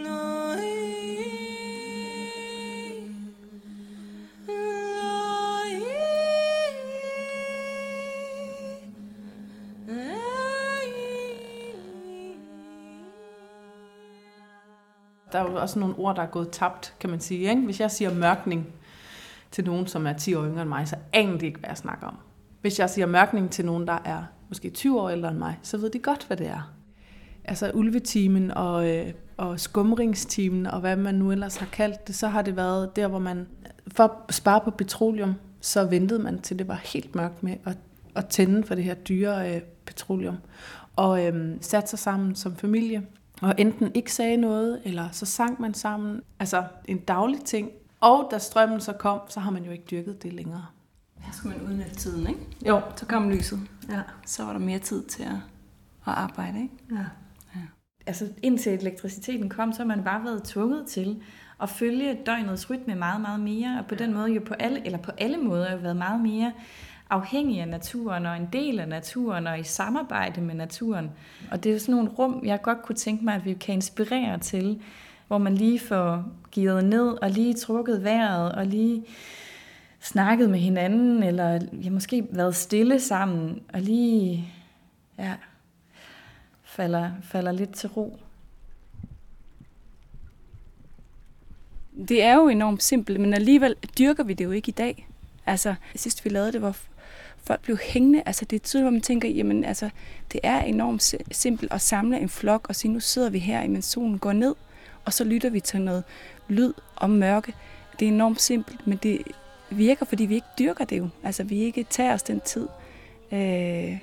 Der 15.32 15.38
er 15.38 15.50
jo 15.50 15.60
også 15.60 15.78
nogle 15.78 15.94
ord, 15.98 16.16
der 16.16 16.22
er 16.22 16.26
gået 16.26 16.50
tabt, 16.50 16.94
kan 17.00 17.10
man 17.10 17.20
sige. 17.20 17.50
Ikke? 17.50 17.62
Hvis 17.62 17.80
jeg 17.80 17.90
siger 17.90 18.14
mørkning 18.14 18.66
til 19.50 19.64
nogen, 19.64 19.86
som 19.86 20.06
er 20.06 20.12
10 20.12 20.34
år 20.34 20.44
yngre 20.44 20.62
end 20.62 20.68
mig, 20.68 20.88
så 20.88 20.96
aner 21.12 21.38
de 21.38 21.46
ikke, 21.46 21.60
hvad 21.60 21.70
jeg 21.70 21.76
snakker 21.76 22.06
om. 22.06 22.16
Hvis 22.60 22.78
jeg 22.78 22.90
siger 22.90 23.06
mørkning 23.06 23.50
til 23.50 23.64
nogen, 23.64 23.86
der 23.86 23.98
er 24.04 24.22
måske 24.48 24.70
20 24.70 25.00
år 25.00 25.10
ældre 25.10 25.28
end 25.28 25.38
mig, 25.38 25.58
så 25.62 25.78
ved 25.78 25.90
de 25.90 25.98
godt, 25.98 26.26
hvad 26.26 26.36
det 26.36 26.46
er. 26.46 26.72
Altså 27.44 27.70
ulvetimen 27.74 28.50
og, 28.50 28.88
øh, 28.90 29.12
og 29.36 29.60
skumringstimen 29.60 30.66
og 30.66 30.80
hvad 30.80 30.96
man 30.96 31.14
nu 31.14 31.32
ellers 31.32 31.56
har 31.56 31.66
kaldt 31.72 32.06
det, 32.06 32.14
så 32.14 32.28
har 32.28 32.42
det 32.42 32.56
været 32.56 32.96
der, 32.96 33.08
hvor 33.08 33.18
man 33.18 33.46
for 33.88 34.24
at 34.28 34.34
spare 34.34 34.60
på 34.60 34.70
petroleum, 34.70 35.34
så 35.60 35.84
ventede 35.84 36.22
man 36.22 36.38
til 36.38 36.58
det 36.58 36.68
var 36.68 36.80
helt 36.84 37.14
mørkt 37.14 37.42
med 37.42 37.56
at, 37.64 37.78
at 38.14 38.26
tænde 38.26 38.62
for 38.66 38.74
det 38.74 38.84
her 38.84 38.94
dyre 38.94 39.54
øh, 39.54 39.60
petroleum. 39.86 40.36
Og 40.96 41.26
øh, 41.26 41.56
satte 41.60 41.90
sig 41.90 41.98
sammen 41.98 42.34
som 42.34 42.56
familie 42.56 43.02
og 43.42 43.54
enten 43.58 43.90
ikke 43.94 44.12
sagde 44.12 44.36
noget, 44.36 44.80
eller 44.84 45.08
så 45.12 45.26
sang 45.26 45.60
man 45.60 45.74
sammen. 45.74 46.20
Altså 46.38 46.64
en 46.84 46.98
daglig 46.98 47.40
ting. 47.44 47.70
Og 48.00 48.28
da 48.30 48.38
strømmen 48.38 48.80
så 48.80 48.92
kom, 48.92 49.20
så 49.28 49.40
har 49.40 49.50
man 49.50 49.64
jo 49.64 49.70
ikke 49.70 49.84
dyrket 49.90 50.22
det 50.22 50.32
længere. 50.32 50.66
Her 51.18 51.32
skulle 51.32 51.56
man 51.56 51.66
udnytte 51.66 51.94
tiden, 51.94 52.26
ikke? 52.28 52.40
Jo. 52.66 52.80
Så 52.96 53.06
kom 53.06 53.30
lyset. 53.30 53.60
Ja. 53.90 54.00
Så 54.26 54.44
var 54.44 54.52
der 54.52 54.60
mere 54.60 54.78
tid 54.78 55.04
til 55.04 55.22
at, 55.22 55.36
at 56.06 56.12
arbejde, 56.12 56.62
ikke? 56.62 56.74
Ja. 56.90 57.04
ja. 57.54 57.60
Altså 58.06 58.28
indtil 58.42 58.72
elektriciteten 58.72 59.48
kom, 59.48 59.72
så 59.72 59.78
har 59.78 59.86
man 59.86 60.04
bare 60.04 60.24
været 60.24 60.42
tvunget 60.44 60.86
til 60.86 61.22
at 61.62 61.70
følge 61.70 62.18
døgnets 62.26 62.70
rytme 62.70 62.94
meget, 62.94 63.20
meget 63.20 63.40
mere. 63.40 63.78
Og 63.78 63.86
på 63.86 63.94
den 63.94 64.14
måde 64.14 64.32
jo 64.32 64.42
på 64.46 64.54
alle, 64.54 64.86
eller 64.86 64.98
på 64.98 65.10
alle 65.18 65.36
måder 65.36 65.72
jo 65.72 65.78
været 65.78 65.96
meget 65.96 66.20
mere 66.20 66.52
afhængig 67.10 67.60
af 67.60 67.68
naturen 67.68 68.26
og 68.26 68.36
en 68.36 68.48
del 68.52 68.80
af 68.80 68.88
naturen 68.88 69.46
og 69.46 69.60
i 69.60 69.62
samarbejde 69.62 70.40
med 70.40 70.54
naturen. 70.54 71.10
Og 71.50 71.64
det 71.64 71.70
er 71.70 71.74
jo 71.74 71.78
sådan 71.78 71.94
nogle 71.94 72.10
rum, 72.10 72.42
jeg 72.44 72.62
godt 72.62 72.82
kunne 72.82 72.96
tænke 72.96 73.24
mig, 73.24 73.34
at 73.34 73.44
vi 73.44 73.54
kan 73.54 73.74
inspirere 73.74 74.38
til, 74.38 74.82
hvor 75.26 75.38
man 75.38 75.54
lige 75.54 75.78
får 75.78 76.24
givet 76.50 76.84
ned 76.84 77.22
og 77.22 77.30
lige 77.30 77.54
trukket 77.54 78.04
vejret 78.04 78.52
og 78.52 78.66
lige 78.66 79.04
snakket 80.00 80.50
med 80.50 80.58
hinanden, 80.58 81.22
eller 81.22 81.60
ja, 81.84 81.90
måske 81.90 82.26
været 82.30 82.56
stille 82.56 83.00
sammen 83.00 83.62
og 83.72 83.80
lige 83.80 84.48
ja, 85.18 85.34
falder, 86.64 87.10
falder 87.22 87.52
lidt 87.52 87.74
til 87.74 87.88
ro. 87.88 88.18
Det 92.08 92.22
er 92.22 92.34
jo 92.34 92.48
enormt 92.48 92.82
simpelt, 92.82 93.20
men 93.20 93.34
alligevel 93.34 93.74
dyrker 93.98 94.24
vi 94.24 94.34
det 94.34 94.44
jo 94.44 94.50
ikke 94.50 94.68
i 94.68 94.72
dag. 94.72 95.08
Altså, 95.46 95.74
sidst 95.94 96.24
vi 96.24 96.30
lavede 96.30 96.52
det, 96.52 96.62
var 96.62 96.78
folk 97.46 97.62
blev 97.62 97.78
hængende. 97.82 98.22
Altså, 98.26 98.44
det 98.44 98.56
er 98.56 98.60
tydeligt, 98.60 98.84
hvor 98.84 98.90
man 98.90 99.00
tænker, 99.00 99.28
jamen, 99.28 99.64
altså, 99.64 99.90
det 100.32 100.40
er 100.42 100.60
enormt 100.60 101.14
simpelt 101.30 101.72
at 101.72 101.80
samle 101.80 102.20
en 102.20 102.28
flok 102.28 102.66
og 102.68 102.76
sige, 102.76 102.92
nu 102.92 103.00
sidder 103.00 103.30
vi 103.30 103.38
her, 103.38 103.62
imens 103.62 103.84
solen 103.84 104.18
går 104.18 104.32
ned, 104.32 104.54
og 105.04 105.12
så 105.12 105.24
lytter 105.24 105.50
vi 105.50 105.60
til 105.60 105.80
noget 105.80 106.04
lyd 106.48 106.72
om 106.96 107.10
mørke. 107.10 107.54
Det 107.98 108.08
er 108.08 108.12
enormt 108.12 108.40
simpelt, 108.40 108.86
men 108.86 108.98
det 109.02 109.22
virker, 109.70 110.06
fordi 110.06 110.24
vi 110.24 110.34
ikke 110.34 110.46
dyrker 110.58 110.84
det 110.84 110.98
jo. 110.98 111.08
Altså, 111.22 111.44
vi 111.44 111.58
ikke 111.58 111.86
tager 111.90 112.14
os 112.14 112.22
den 112.22 112.40
tid 112.40 112.68
øh, 113.32 113.98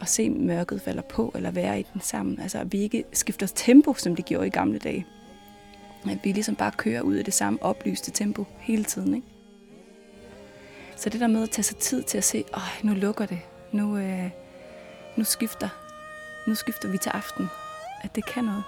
at 0.00 0.08
se 0.08 0.30
mørket 0.30 0.82
falder 0.82 1.02
på, 1.02 1.32
eller 1.34 1.50
være 1.50 1.80
i 1.80 1.86
den 1.92 2.00
sammen. 2.00 2.40
Altså, 2.40 2.64
vi 2.64 2.78
ikke 2.78 3.04
skifter 3.12 3.46
tempo, 3.46 3.94
som 3.94 4.16
de 4.16 4.22
gjorde 4.22 4.46
i 4.46 4.50
gamle 4.50 4.78
dage. 4.78 5.06
At 6.10 6.18
vi 6.24 6.32
ligesom 6.32 6.56
bare 6.56 6.72
kører 6.76 7.00
ud 7.00 7.14
af 7.14 7.24
det 7.24 7.34
samme 7.34 7.62
oplyste 7.62 8.10
tempo 8.10 8.46
hele 8.58 8.84
tiden, 8.84 9.14
ikke? 9.14 9.35
Så 10.96 11.10
det 11.10 11.20
der 11.20 11.26
med 11.26 11.42
at 11.42 11.50
tage 11.50 11.62
sig 11.62 11.76
tid 11.76 12.02
til 12.02 12.18
at 12.18 12.24
se, 12.24 12.44
åh, 12.56 12.84
nu 12.84 12.94
lukker 12.94 13.26
det, 13.26 13.40
nu, 13.72 13.98
øh, 13.98 14.30
nu 15.16 15.24
skifter, 15.24 15.68
nu 16.46 16.54
skifter 16.54 16.88
vi 16.88 16.98
til 16.98 17.10
aften, 17.10 17.48
at 18.02 18.14
det 18.14 18.26
kan 18.26 18.44
noget. 18.44 18.64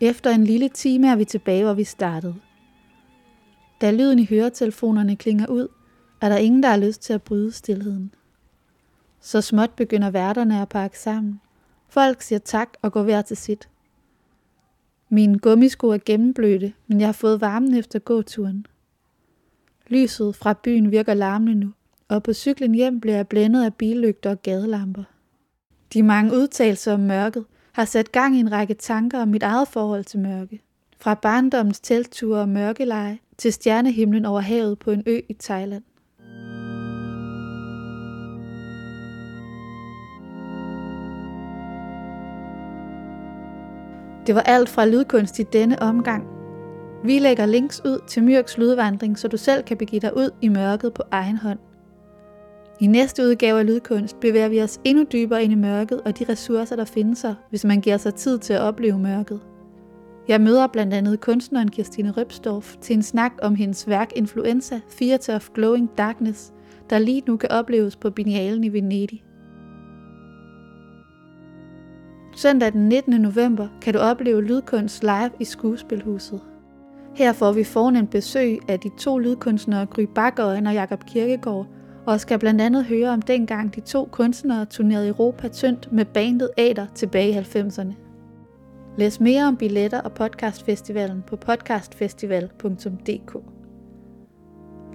Efter 0.00 0.30
en 0.30 0.44
lille 0.44 0.68
time 0.68 1.08
er 1.08 1.16
vi 1.16 1.24
tilbage, 1.24 1.64
hvor 1.64 1.74
vi 1.74 1.84
startede. 1.84 2.34
Da 3.80 3.90
lyden 3.90 4.18
i 4.18 4.26
høretelefonerne 4.26 5.16
klinger 5.16 5.46
ud, 5.46 5.68
er 6.20 6.28
der 6.28 6.36
ingen, 6.36 6.62
der 6.62 6.68
har 6.68 6.76
lyst 6.76 7.02
til 7.02 7.12
at 7.12 7.22
bryde 7.22 7.52
stillheden. 7.52 8.14
Så 9.20 9.40
småt 9.40 9.70
begynder 9.70 10.10
værterne 10.10 10.62
at 10.62 10.68
pakke 10.68 10.98
sammen. 10.98 11.40
Folk 11.88 12.22
siger 12.22 12.38
tak 12.38 12.68
og 12.82 12.92
går 12.92 13.02
hver 13.02 13.22
til 13.22 13.36
sit. 13.36 13.68
Mine 15.08 15.38
gummisko 15.38 15.88
er 15.88 15.98
gennemblødte, 16.06 16.72
men 16.86 17.00
jeg 17.00 17.08
har 17.08 17.12
fået 17.12 17.40
varmen 17.40 17.74
efter 17.74 17.98
gåturen. 17.98 18.66
Lyset 19.86 20.36
fra 20.36 20.52
byen 20.52 20.90
virker 20.90 21.14
larmende 21.14 21.54
nu, 21.54 21.72
og 22.08 22.22
på 22.22 22.32
cyklen 22.32 22.74
hjem 22.74 23.00
bliver 23.00 23.16
jeg 23.16 23.28
blændet 23.28 23.64
af 23.64 23.74
billygter 23.74 24.30
og 24.30 24.42
gadelamper. 24.42 25.04
De 25.92 26.02
mange 26.02 26.32
udtalelser 26.32 26.94
om 26.94 27.00
mørket 27.00 27.44
har 27.78 27.84
sat 27.84 28.12
gang 28.12 28.36
i 28.36 28.40
en 28.40 28.52
række 28.52 28.74
tanker 28.74 29.22
om 29.22 29.28
mit 29.28 29.42
eget 29.42 29.68
forhold 29.68 30.04
til 30.04 30.20
mørke. 30.20 30.62
Fra 31.00 31.14
barndommens 31.14 31.80
teltture 31.80 32.40
og 32.40 32.48
mørkeleje 32.48 33.18
til 33.36 33.52
stjernehimlen 33.52 34.24
over 34.24 34.40
havet 34.40 34.78
på 34.78 34.90
en 34.90 35.02
ø 35.06 35.20
i 35.28 35.32
Thailand. 35.40 35.82
Det 44.26 44.34
var 44.34 44.40
alt 44.40 44.68
fra 44.68 44.86
lydkunst 44.86 45.38
i 45.38 45.42
denne 45.42 45.82
omgang. 45.82 46.26
Vi 47.04 47.18
lægger 47.18 47.46
links 47.46 47.82
ud 47.84 47.98
til 48.06 48.24
Myrks 48.24 48.58
lydvandring, 48.58 49.18
så 49.18 49.28
du 49.28 49.36
selv 49.36 49.62
kan 49.62 49.76
begive 49.76 50.00
dig 50.00 50.16
ud 50.16 50.30
i 50.42 50.48
mørket 50.48 50.94
på 50.94 51.02
egen 51.10 51.36
hånd. 51.36 51.58
I 52.80 52.86
næste 52.86 53.22
udgave 53.22 53.58
af 53.58 53.66
Lydkunst 53.66 54.20
bevæger 54.20 54.48
vi 54.48 54.62
os 54.62 54.80
endnu 54.84 55.04
dybere 55.12 55.44
ind 55.44 55.52
i 55.52 55.56
mørket 55.56 56.00
og 56.00 56.18
de 56.18 56.24
ressourcer, 56.28 56.76
der 56.76 56.84
findes 56.84 57.22
her, 57.22 57.34
hvis 57.50 57.64
man 57.64 57.80
giver 57.80 57.96
sig 57.96 58.14
tid 58.14 58.38
til 58.38 58.52
at 58.52 58.60
opleve 58.60 58.98
mørket. 58.98 59.40
Jeg 60.28 60.40
møder 60.40 60.66
blandt 60.66 60.94
andet 60.94 61.20
kunstneren 61.20 61.68
Kirstine 61.68 62.10
Røbstorff 62.10 62.76
til 62.80 62.96
en 62.96 63.02
snak 63.02 63.32
om 63.42 63.54
hendes 63.54 63.88
værk 63.88 64.12
Influenza, 64.16 64.80
Theater 64.96 65.34
of 65.34 65.48
Glowing 65.54 65.90
Darkness, 65.98 66.52
der 66.90 66.98
lige 66.98 67.22
nu 67.26 67.36
kan 67.36 67.50
opleves 67.52 67.96
på 67.96 68.10
Biennalen 68.10 68.64
i 68.64 68.72
Venedig. 68.72 69.24
Søndag 72.36 72.72
den 72.72 72.88
19. 72.88 73.20
november 73.20 73.68
kan 73.82 73.94
du 73.94 74.00
opleve 74.00 74.42
lydkunst 74.42 75.02
live 75.02 75.30
i 75.40 75.44
Skuespilhuset. 75.44 76.40
Her 77.14 77.32
får 77.32 77.52
vi 77.52 77.64
fornemt 77.64 78.10
besøg 78.10 78.58
af 78.68 78.80
de 78.80 78.90
to 78.98 79.18
lydkunstnere 79.18 79.86
Gry 79.86 80.02
Bakøjen 80.14 80.66
og 80.66 80.74
Jakob 80.74 81.04
Kirkegaard, 81.06 81.66
og 82.08 82.20
skal 82.20 82.38
blandt 82.38 82.60
andet 82.60 82.84
høre 82.84 83.10
om 83.10 83.22
dengang 83.22 83.74
de 83.74 83.80
to 83.80 84.08
kunstnere 84.12 84.64
turnerede 84.64 85.08
Europa 85.08 85.48
tyndt 85.48 85.92
med 85.92 86.04
bandet 86.04 86.50
Ader 86.56 86.86
tilbage 86.94 87.30
i 87.30 87.38
90'erne. 87.38 87.94
Læs 88.98 89.20
mere 89.20 89.44
om 89.44 89.56
billetter 89.56 90.00
og 90.00 90.12
podcastfestivalen 90.12 91.24
på 91.26 91.36
podcastfestival.dk. 91.36 93.36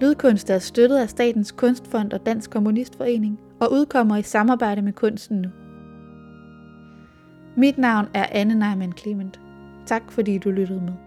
Lydkunst 0.00 0.50
er 0.50 0.58
støttet 0.58 0.96
af 0.96 1.08
Statens 1.08 1.52
Kunstfond 1.52 2.12
og 2.12 2.26
Dansk 2.26 2.50
Kommunistforening 2.50 3.38
og 3.60 3.72
udkommer 3.72 4.16
i 4.16 4.22
samarbejde 4.22 4.82
med 4.82 4.92
Kunsten 4.92 5.36
Nu. 5.36 5.48
Mit 7.56 7.78
navn 7.78 8.06
er 8.14 8.26
Anne 8.32 8.54
Neumann 8.54 8.92
Clement. 8.92 9.40
Tak 9.86 10.12
fordi 10.12 10.38
du 10.38 10.50
lyttede 10.50 10.80
med. 10.80 11.03